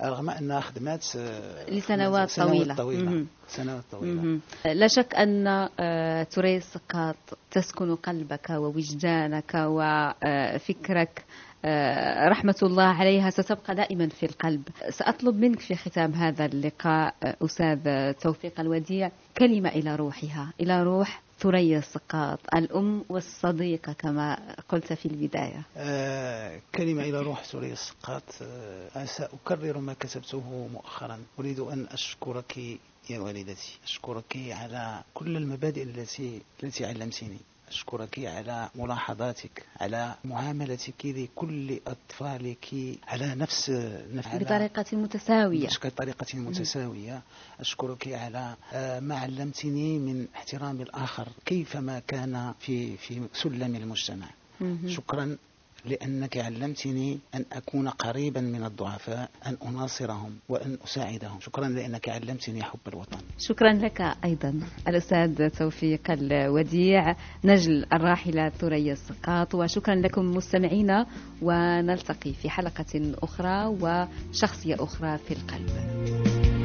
رغم 0.01 0.29
أنها 0.29 0.59
خدمات 0.59 1.05
آه، 1.17 1.69
لسنوات 1.69 2.29
سنوات 2.29 2.51
طويلة. 2.51 2.75
طويلة. 2.75 3.25
سنوات 3.47 3.83
طويلة. 3.91 4.39
لا 4.65 4.87
شك 4.87 5.15
أن 5.15 5.47
آه، 5.79 6.23
ثريا 6.23 6.57
السقاط 6.57 7.15
تسكن 7.51 7.95
قلبك 7.95 8.49
ووجدانك 8.49 9.51
وفكرك 9.55 11.23
رحمة 12.27 12.55
الله 12.63 12.83
عليها 12.83 13.29
ستبقى 13.29 13.75
دائما 13.75 14.09
في 14.09 14.25
القلب. 14.25 14.63
سأطلب 14.89 15.35
منك 15.35 15.59
في 15.59 15.75
ختام 15.75 16.13
هذا 16.13 16.45
اللقاء 16.45 17.15
آه، 17.23 17.35
أستاذ 17.41 18.11
توفيق 18.13 18.59
الوديع 18.59 19.11
كلمة 19.37 19.69
إلى 19.69 19.95
روحها 19.95 20.53
إلى 20.61 20.83
روح 20.83 21.21
ثريا 21.39 21.77
السقاط 21.77 22.39
الأم 22.55 23.03
والصديقة 23.09 23.93
كما 23.93 24.55
قلت 24.69 24.93
في 24.93 25.05
البداية. 25.05 25.61
آه، 25.77 26.59
كلمة 26.75 27.03
إلى 27.03 27.21
روح 27.21 27.43
سوريا 27.43 27.73
السقاط 27.73 28.23
آه، 28.41 29.05
سأكرر 29.05 29.77
ما 29.77 29.93
كتبته 29.93 30.67
مؤخرا. 30.73 31.19
أريد 31.39 31.59
أن 31.59 31.87
أشكرك 31.91 32.57
يا 33.09 33.19
والدتي 33.19 33.79
أشكرك 33.83 34.37
على 34.51 35.03
كل 35.13 35.37
المبادئ 35.37 35.83
التي 35.83 36.41
التي 36.63 36.85
علمتني. 36.85 37.39
أشكرك 37.69 38.19
على 38.19 38.69
ملاحظاتك 38.75 39.65
على 39.79 40.15
معاملتك 40.25 41.05
لكل 41.05 41.79
أطفالك 41.87 42.67
على 43.07 43.35
نفس 43.35 43.71
بطريقة 44.13 44.85
متساوية. 44.97 45.67
بطريقة 45.89 46.39
متساوية. 46.39 47.21
أشكرك 47.59 48.07
على 48.07 48.55
آه، 48.73 48.99
ما 48.99 49.15
علمتني 49.17 49.99
من 49.99 50.27
احترام 50.35 50.81
الآخر 50.81 51.27
كيفما 51.45 51.99
كان 51.99 52.53
في 52.59 52.97
في 52.97 53.21
سلم 53.33 53.75
المجتمع. 53.75 54.27
شكرا. 54.87 55.37
لأنك 55.85 56.37
علمتني 56.37 57.19
أن 57.35 57.45
أكون 57.53 57.89
قريبا 57.89 58.41
من 58.41 58.63
الضعفاء 58.63 59.29
أن 59.45 59.57
أناصرهم 59.67 60.35
وأن 60.49 60.77
أساعدهم. 60.83 61.39
شكرا 61.39 61.67
لأنك 61.67 62.09
علمتني 62.09 62.63
حب 62.63 62.79
الوطن. 62.87 63.17
شكرا 63.39 63.73
لك 63.73 64.01
أيضا. 64.25 64.59
الأستاذ 64.87 65.49
توفيق 65.49 66.11
الوديع 66.11 67.15
نجل 67.43 67.85
الراحلة 67.93 68.49
ثريا 68.49 68.93
السقاط. 68.93 69.55
وشكرا 69.55 69.95
لكم 69.95 70.25
مستمعينا 70.31 71.05
ونلتقي 71.41 72.33
في 72.33 72.49
حلقة 72.49 73.13
أخرى 73.23 73.65
وشخصية 73.65 74.75
أخرى 74.79 75.17
في 75.17 75.31
القلب. 75.33 76.58